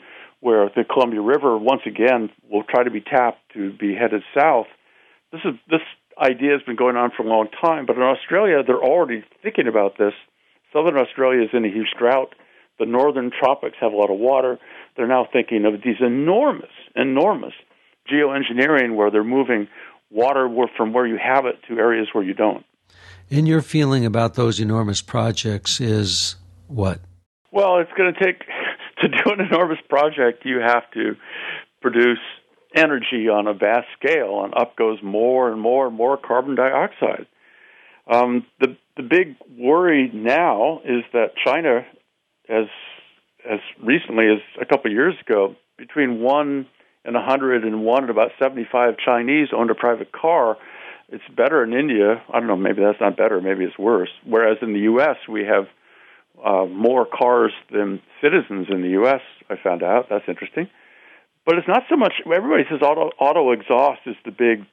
where 0.42 0.68
the 0.74 0.82
Columbia 0.82 1.20
River 1.20 1.56
once 1.56 1.82
again 1.86 2.28
will 2.50 2.64
try 2.64 2.82
to 2.82 2.90
be 2.90 3.00
tapped 3.00 3.38
to 3.54 3.72
be 3.78 3.94
headed 3.94 4.22
south. 4.36 4.66
This 5.30 5.40
is 5.44 5.54
this 5.70 5.80
idea 6.20 6.50
has 6.50 6.62
been 6.66 6.74
going 6.74 6.96
on 6.96 7.12
for 7.16 7.22
a 7.22 7.26
long 7.26 7.46
time, 7.64 7.86
but 7.86 7.96
in 7.96 8.02
Australia 8.02 8.62
they're 8.66 8.82
already 8.82 9.24
thinking 9.42 9.68
about 9.68 9.98
this. 9.98 10.12
Southern 10.72 10.98
Australia 10.98 11.44
is 11.44 11.50
in 11.52 11.64
a 11.64 11.68
huge 11.68 11.94
drought. 11.96 12.34
The 12.80 12.86
northern 12.86 13.30
tropics 13.30 13.76
have 13.80 13.92
a 13.92 13.96
lot 13.96 14.10
of 14.10 14.18
water. 14.18 14.58
They're 14.96 15.06
now 15.06 15.28
thinking 15.32 15.64
of 15.64 15.74
these 15.84 16.00
enormous, 16.00 16.72
enormous 16.96 17.54
geoengineering 18.12 18.96
where 18.96 19.12
they're 19.12 19.22
moving 19.22 19.68
water 20.10 20.48
from 20.76 20.92
where 20.92 21.06
you 21.06 21.18
have 21.22 21.46
it 21.46 21.60
to 21.68 21.78
areas 21.78 22.08
where 22.12 22.24
you 22.24 22.34
don't. 22.34 22.66
And 23.30 23.46
your 23.46 23.62
feeling 23.62 24.04
about 24.04 24.34
those 24.34 24.58
enormous 24.58 25.02
projects 25.02 25.80
is 25.80 26.34
what? 26.66 26.98
Well, 27.52 27.78
it's 27.78 27.92
going 27.96 28.12
to 28.12 28.24
take 28.24 28.42
to 29.02 29.08
do 29.08 29.32
an 29.32 29.40
enormous 29.40 29.78
project. 29.88 30.44
You 30.44 30.60
have 30.60 30.90
to 30.92 31.16
produce 31.80 32.18
energy 32.74 33.28
on 33.28 33.46
a 33.46 33.54
vast 33.54 33.86
scale, 33.98 34.44
and 34.44 34.54
up 34.54 34.76
goes 34.76 34.98
more 35.02 35.50
and 35.50 35.60
more 35.60 35.86
and 35.86 35.96
more 35.96 36.16
carbon 36.16 36.54
dioxide. 36.54 37.26
Um, 38.10 38.46
the 38.60 38.76
the 38.96 39.02
big 39.02 39.36
worry 39.58 40.10
now 40.12 40.80
is 40.84 41.04
that 41.12 41.32
China, 41.44 41.86
as 42.48 42.66
as 43.48 43.60
recently 43.82 44.26
as 44.28 44.40
a 44.60 44.64
couple 44.64 44.90
of 44.90 44.94
years 44.94 45.14
ago, 45.26 45.56
between 45.76 46.20
one 46.20 46.66
and 47.04 47.16
a 47.16 47.22
hundred 47.22 47.64
and 47.64 47.84
one 47.84 48.02
and 48.02 48.10
about 48.10 48.30
seventy 48.40 48.66
five 48.70 48.94
Chinese 49.04 49.48
owned 49.54 49.70
a 49.70 49.74
private 49.74 50.12
car 50.12 50.56
it's 51.12 51.22
better 51.36 51.62
in 51.62 51.74
India. 51.74 52.22
I 52.32 52.38
don't 52.38 52.48
know. 52.48 52.56
Maybe 52.56 52.80
that's 52.80 53.00
not 53.00 53.18
better. 53.18 53.40
Maybe 53.40 53.64
it's 53.64 53.78
worse. 53.78 54.08
Whereas 54.24 54.56
in 54.62 54.72
the 54.72 54.80
U.S., 54.80 55.16
we 55.28 55.44
have 55.44 55.66
uh, 56.44 56.66
more 56.66 57.06
cars 57.06 57.52
than 57.70 58.00
citizens 58.20 58.66
in 58.70 58.82
the 58.82 58.90
U.S. 58.90 59.20
I 59.48 59.54
found 59.62 59.82
out. 59.82 60.06
That's 60.10 60.24
interesting. 60.28 60.68
But 61.44 61.58
it's 61.58 61.68
not 61.68 61.84
so 61.88 61.96
much. 61.96 62.14
Everybody 62.24 62.64
says 62.70 62.80
auto 62.82 63.10
auto 63.18 63.52
exhaust 63.52 64.00
is 64.06 64.16
the 64.24 64.30
big 64.30 64.64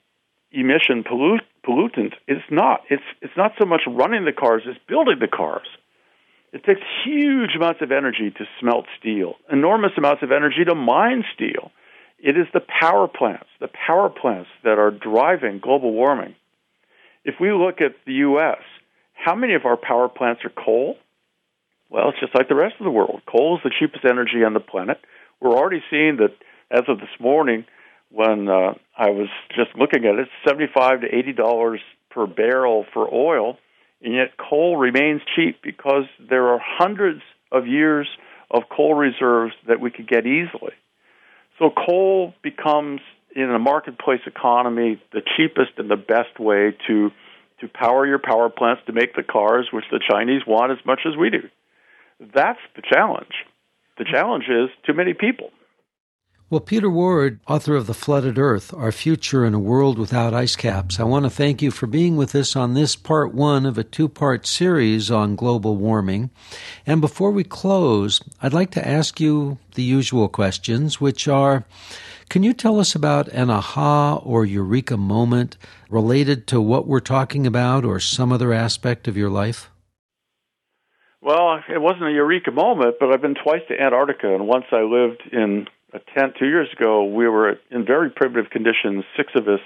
emission 0.51 1.03
pollut, 1.03 1.41
pollutant. 1.65 2.13
It's 2.27 2.45
not. 2.51 2.81
It's 2.89 3.03
it's 3.21 3.35
not 3.37 3.53
so 3.59 3.65
much 3.65 3.81
running 3.87 4.25
the 4.25 4.33
cars. 4.33 4.63
It's 4.65 4.79
building 4.87 5.17
the 5.19 5.27
cars. 5.27 5.67
It 6.51 6.63
takes 6.63 6.81
huge 7.05 7.51
amounts 7.55 7.81
of 7.81 7.91
energy 7.91 8.31
to 8.31 8.45
smelt 8.59 8.85
steel, 8.99 9.35
enormous 9.51 9.91
amounts 9.97 10.23
of 10.23 10.31
energy 10.31 10.65
to 10.65 10.73
mine 10.73 11.23
steel. 11.35 11.71
It 12.17 12.37
is 12.37 12.47
the 12.53 12.61
power 12.61 13.07
plants, 13.07 13.47
the 13.59 13.69
power 13.87 14.09
plants 14.09 14.49
that 14.63 14.79
are 14.79 14.91
driving 14.91 15.59
global 15.59 15.93
warming. 15.93 16.35
If 17.23 17.35
we 17.39 17.51
look 17.51 17.81
at 17.81 17.95
the 18.05 18.13
U.S., 18.13 18.57
how 19.13 19.35
many 19.35 19.53
of 19.53 19.65
our 19.65 19.77
power 19.77 20.09
plants 20.09 20.41
are 20.43 20.49
coal? 20.49 20.97
Well, 21.89 22.09
it's 22.09 22.19
just 22.19 22.35
like 22.35 22.47
the 22.47 22.55
rest 22.55 22.75
of 22.79 22.83
the 22.83 22.91
world. 22.91 23.21
Coal 23.25 23.57
is 23.57 23.63
the 23.63 23.71
cheapest 23.77 24.05
energy 24.05 24.43
on 24.45 24.53
the 24.53 24.59
planet. 24.59 24.99
We're 25.41 25.55
already 25.55 25.83
seeing 25.89 26.17
that 26.17 26.35
as 26.71 26.83
of 26.87 26.99
this 26.99 27.19
morning, 27.19 27.65
when 28.11 28.47
uh, 28.47 28.73
I 28.97 29.09
was 29.09 29.29
just 29.55 29.69
looking 29.75 30.05
at 30.05 30.15
it, 30.15 30.27
seventy-five 30.47 31.01
to 31.01 31.07
eighty 31.07 31.33
dollars 31.33 31.79
per 32.09 32.27
barrel 32.27 32.85
for 32.93 33.11
oil, 33.13 33.57
and 34.01 34.13
yet 34.13 34.37
coal 34.37 34.77
remains 34.77 35.21
cheap 35.35 35.61
because 35.63 36.05
there 36.29 36.47
are 36.49 36.59
hundreds 36.61 37.21
of 37.51 37.67
years 37.67 38.07
of 38.51 38.63
coal 38.75 38.93
reserves 38.93 39.53
that 39.67 39.79
we 39.79 39.91
could 39.91 40.07
get 40.07 40.25
easily. 40.25 40.73
So 41.57 41.69
coal 41.69 42.33
becomes 42.41 43.01
in 43.35 43.49
a 43.51 43.59
marketplace 43.59 44.21
economy 44.25 45.01
the 45.11 45.21
cheapest 45.37 45.77
and 45.77 45.89
the 45.89 45.97
best 45.97 46.39
way 46.39 46.75
to 46.87 47.11
to 47.61 47.67
power 47.67 48.07
your 48.07 48.19
power 48.19 48.49
plants 48.49 48.81
to 48.87 48.93
make 48.93 49.15
the 49.15 49.23
cars 49.23 49.67
which 49.71 49.85
the 49.91 49.99
Chinese 50.09 50.41
want 50.47 50.71
as 50.71 50.77
much 50.85 51.01
as 51.05 51.17
we 51.17 51.29
do. 51.29 51.49
That's 52.19 52.59
the 52.75 52.81
challenge. 52.81 53.45
The 53.97 54.05
challenge 54.05 54.45
is 54.49 54.69
too 54.85 54.93
many 54.93 55.13
people. 55.13 55.51
Well, 56.51 56.61
Peter 56.61 56.89
Ward, 56.89 57.39
author 57.47 57.75
of 57.75 57.85
The 57.85 57.93
Flooded 57.93 58.39
Earth 58.39 58.73
Our 58.73 58.91
Future 58.91 59.45
in 59.45 59.53
a 59.53 59.59
World 59.59 59.99
Without 59.99 60.33
Ice 60.33 60.55
Caps, 60.55 60.99
I 60.99 61.03
want 61.03 61.25
to 61.25 61.29
thank 61.29 61.61
you 61.61 61.69
for 61.69 61.85
being 61.85 62.15
with 62.15 62.33
us 62.33 62.55
on 62.55 62.73
this 62.73 62.95
part 62.95 63.35
one 63.35 63.67
of 63.67 63.77
a 63.77 63.83
two 63.83 64.09
part 64.09 64.47
series 64.47 65.11
on 65.11 65.35
global 65.35 65.77
warming. 65.77 66.31
And 66.87 67.01
before 67.01 67.29
we 67.29 67.43
close, 67.43 68.19
I'd 68.41 68.51
like 68.51 68.71
to 68.71 68.87
ask 68.87 69.19
you 69.19 69.59
the 69.75 69.83
usual 69.83 70.27
questions, 70.27 70.99
which 70.99 71.27
are 71.27 71.65
Can 72.29 72.41
you 72.41 72.53
tell 72.53 72.79
us 72.79 72.95
about 72.95 73.27
an 73.27 73.51
aha 73.51 74.15
or 74.15 74.43
eureka 74.43 74.97
moment 74.97 75.55
related 75.87 76.47
to 76.47 76.59
what 76.59 76.87
we're 76.87 76.99
talking 76.99 77.45
about 77.45 77.85
or 77.85 77.99
some 77.99 78.31
other 78.31 78.53
aspect 78.53 79.07
of 79.07 79.15
your 79.15 79.29
life? 79.29 79.68
Well, 81.21 81.59
it 81.67 81.81
wasn't 81.81 82.05
a 82.05 82.11
eureka 82.11 82.51
moment, 82.51 82.95
but 82.99 83.11
I've 83.11 83.21
been 83.21 83.35
twice 83.35 83.61
to 83.67 83.79
Antarctica, 83.79 84.33
and 84.33 84.47
once 84.47 84.65
I 84.71 84.81
lived 84.81 85.21
in 85.31 85.67
a 85.93 85.99
tent 86.15 86.33
two 86.37 86.47
years 86.47 86.67
ago. 86.73 87.05
We 87.05 87.27
were 87.27 87.57
in 87.71 87.85
very 87.85 88.09
primitive 88.09 88.51
conditions, 88.51 89.03
six 89.17 89.31
of 89.35 89.47
us, 89.47 89.61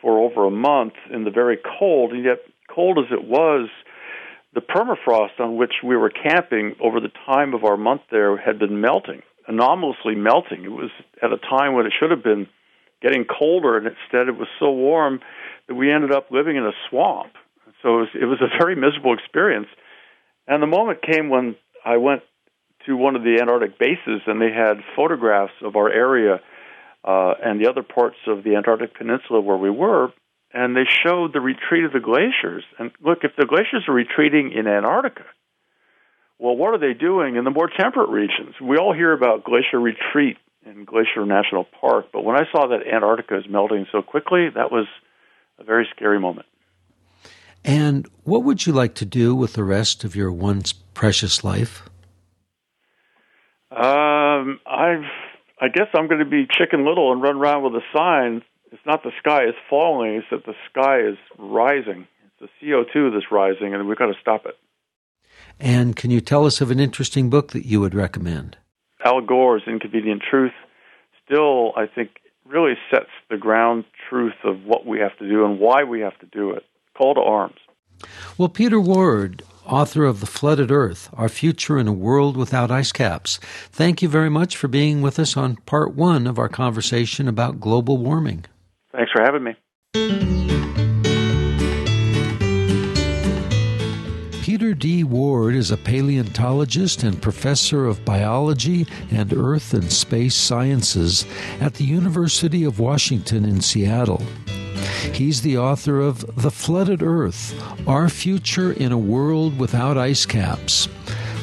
for 0.00 0.18
over 0.18 0.46
a 0.46 0.50
month 0.50 0.94
in 1.12 1.24
the 1.24 1.30
very 1.30 1.58
cold, 1.78 2.12
and 2.12 2.24
yet 2.24 2.38
cold 2.68 2.98
as 2.98 3.12
it 3.12 3.24
was, 3.24 3.68
the 4.54 4.60
permafrost 4.60 5.40
on 5.40 5.56
which 5.56 5.74
we 5.82 5.96
were 5.96 6.10
camping 6.10 6.74
over 6.80 7.00
the 7.00 7.10
time 7.26 7.54
of 7.54 7.64
our 7.64 7.76
month 7.76 8.02
there 8.10 8.36
had 8.36 8.58
been 8.58 8.80
melting, 8.80 9.22
anomalously 9.48 10.14
melting. 10.14 10.64
It 10.64 10.72
was 10.72 10.90
at 11.22 11.32
a 11.32 11.38
time 11.38 11.74
when 11.74 11.86
it 11.86 11.92
should 11.98 12.10
have 12.10 12.22
been 12.22 12.48
getting 13.00 13.24
colder, 13.24 13.76
and 13.76 13.86
instead 13.86 14.28
it 14.28 14.36
was 14.36 14.48
so 14.60 14.70
warm 14.70 15.20
that 15.68 15.74
we 15.74 15.90
ended 15.90 16.12
up 16.12 16.30
living 16.30 16.56
in 16.56 16.64
a 16.64 16.72
swamp. 16.88 17.32
So 17.82 17.96
it 17.96 18.00
was, 18.00 18.08
it 18.22 18.24
was 18.26 18.40
a 18.40 18.58
very 18.58 18.76
miserable 18.76 19.14
experience. 19.14 19.66
And 20.52 20.62
the 20.62 20.66
moment 20.66 21.00
came 21.00 21.30
when 21.30 21.56
I 21.82 21.96
went 21.96 22.20
to 22.84 22.94
one 22.94 23.16
of 23.16 23.22
the 23.22 23.38
Antarctic 23.40 23.78
bases, 23.78 24.20
and 24.26 24.38
they 24.38 24.52
had 24.52 24.84
photographs 24.94 25.54
of 25.62 25.76
our 25.76 25.88
area 25.88 26.42
uh, 27.02 27.32
and 27.42 27.58
the 27.58 27.70
other 27.70 27.82
parts 27.82 28.18
of 28.26 28.44
the 28.44 28.56
Antarctic 28.56 28.94
Peninsula 28.94 29.40
where 29.40 29.56
we 29.56 29.70
were, 29.70 30.12
and 30.52 30.76
they 30.76 30.84
showed 30.84 31.32
the 31.32 31.40
retreat 31.40 31.84
of 31.84 31.92
the 31.94 32.00
glaciers. 32.00 32.64
And 32.78 32.90
look, 33.00 33.20
if 33.22 33.30
the 33.38 33.46
glaciers 33.46 33.84
are 33.88 33.94
retreating 33.94 34.52
in 34.52 34.66
Antarctica, 34.66 35.24
well, 36.38 36.54
what 36.54 36.74
are 36.74 36.78
they 36.78 36.92
doing 36.92 37.36
in 37.36 37.44
the 37.44 37.50
more 37.50 37.70
temperate 37.74 38.10
regions? 38.10 38.54
We 38.60 38.76
all 38.76 38.92
hear 38.92 39.14
about 39.14 39.44
glacier 39.44 39.80
retreat 39.80 40.36
in 40.66 40.84
Glacier 40.84 41.24
National 41.24 41.64
Park, 41.80 42.08
but 42.12 42.24
when 42.24 42.36
I 42.36 42.44
saw 42.52 42.66
that 42.66 42.86
Antarctica 42.86 43.38
is 43.38 43.44
melting 43.48 43.86
so 43.90 44.02
quickly, 44.02 44.50
that 44.54 44.70
was 44.70 44.86
a 45.58 45.64
very 45.64 45.88
scary 45.96 46.20
moment. 46.20 46.44
And 47.64 48.08
what 48.24 48.42
would 48.44 48.66
you 48.66 48.72
like 48.72 48.94
to 48.96 49.04
do 49.04 49.34
with 49.34 49.52
the 49.52 49.64
rest 49.64 50.04
of 50.04 50.16
your 50.16 50.32
once 50.32 50.72
precious 50.72 51.44
life? 51.44 51.88
Um, 53.70 54.60
I've, 54.66 55.04
I 55.60 55.68
guess 55.72 55.86
I'm 55.94 56.08
going 56.08 56.18
to 56.18 56.28
be 56.28 56.46
Chicken 56.50 56.84
Little 56.84 57.12
and 57.12 57.22
run 57.22 57.36
around 57.36 57.62
with 57.62 57.74
a 57.74 57.96
sign. 57.96 58.42
It's 58.70 58.82
not 58.84 59.02
the 59.02 59.12
sky 59.18 59.44
is 59.44 59.54
falling; 59.70 60.14
it's 60.14 60.26
that 60.30 60.44
the 60.44 60.54
sky 60.70 61.00
is 61.00 61.16
rising. 61.38 62.06
It's 62.24 62.50
the 62.60 62.66
CO2 62.66 63.12
that's 63.12 63.30
rising, 63.30 63.74
and 63.74 63.86
we've 63.86 63.98
got 63.98 64.06
to 64.06 64.20
stop 64.20 64.46
it. 64.46 64.56
And 65.60 65.94
can 65.94 66.10
you 66.10 66.20
tell 66.20 66.44
us 66.46 66.60
of 66.60 66.70
an 66.70 66.80
interesting 66.80 67.30
book 67.30 67.52
that 67.52 67.66
you 67.66 67.80
would 67.80 67.94
recommend? 67.94 68.56
Al 69.04 69.20
Gore's 69.20 69.62
Inconvenient 69.66 70.22
Truth 70.28 70.52
still, 71.24 71.72
I 71.76 71.86
think, 71.86 72.10
really 72.46 72.74
sets 72.90 73.10
the 73.30 73.36
ground 73.36 73.84
truth 74.08 74.34
of 74.44 74.64
what 74.64 74.86
we 74.86 74.98
have 74.98 75.16
to 75.18 75.28
do 75.28 75.44
and 75.44 75.58
why 75.58 75.84
we 75.84 76.00
have 76.00 76.18
to 76.20 76.26
do 76.26 76.50
it. 76.50 76.64
Call 76.96 77.14
to 77.14 77.20
arms. 77.20 77.58
Well, 78.36 78.48
Peter 78.48 78.80
Ward, 78.80 79.42
author 79.64 80.04
of 80.04 80.20
The 80.20 80.26
Flooded 80.26 80.70
Earth 80.70 81.08
Our 81.12 81.28
Future 81.28 81.78
in 81.78 81.88
a 81.88 81.92
World 81.92 82.36
Without 82.36 82.70
Ice 82.70 82.92
Caps, 82.92 83.38
thank 83.70 84.02
you 84.02 84.08
very 84.08 84.30
much 84.30 84.56
for 84.56 84.68
being 84.68 85.02
with 85.02 85.18
us 85.18 85.36
on 85.36 85.56
part 85.56 85.94
one 85.94 86.26
of 86.26 86.38
our 86.38 86.48
conversation 86.48 87.28
about 87.28 87.60
global 87.60 87.98
warming. 87.98 88.44
Thanks 88.92 89.12
for 89.12 89.22
having 89.22 89.44
me. 89.44 89.54
Peter 94.42 94.74
D. 94.74 95.02
Ward 95.02 95.54
is 95.54 95.70
a 95.70 95.76
paleontologist 95.76 97.04
and 97.04 97.22
professor 97.22 97.86
of 97.86 98.04
biology 98.04 98.86
and 99.10 99.32
earth 99.32 99.72
and 99.72 99.90
space 99.90 100.34
sciences 100.34 101.24
at 101.60 101.74
the 101.74 101.84
University 101.84 102.64
of 102.64 102.78
Washington 102.78 103.44
in 103.44 103.60
Seattle. 103.60 104.22
He's 105.02 105.42
the 105.42 105.58
author 105.58 106.00
of 106.00 106.24
The 106.40 106.50
Flooded 106.50 107.02
Earth 107.02 107.54
Our 107.86 108.08
Future 108.08 108.72
in 108.72 108.92
a 108.92 108.98
World 108.98 109.58
Without 109.58 109.98
Ice 109.98 110.24
Caps. 110.24 110.88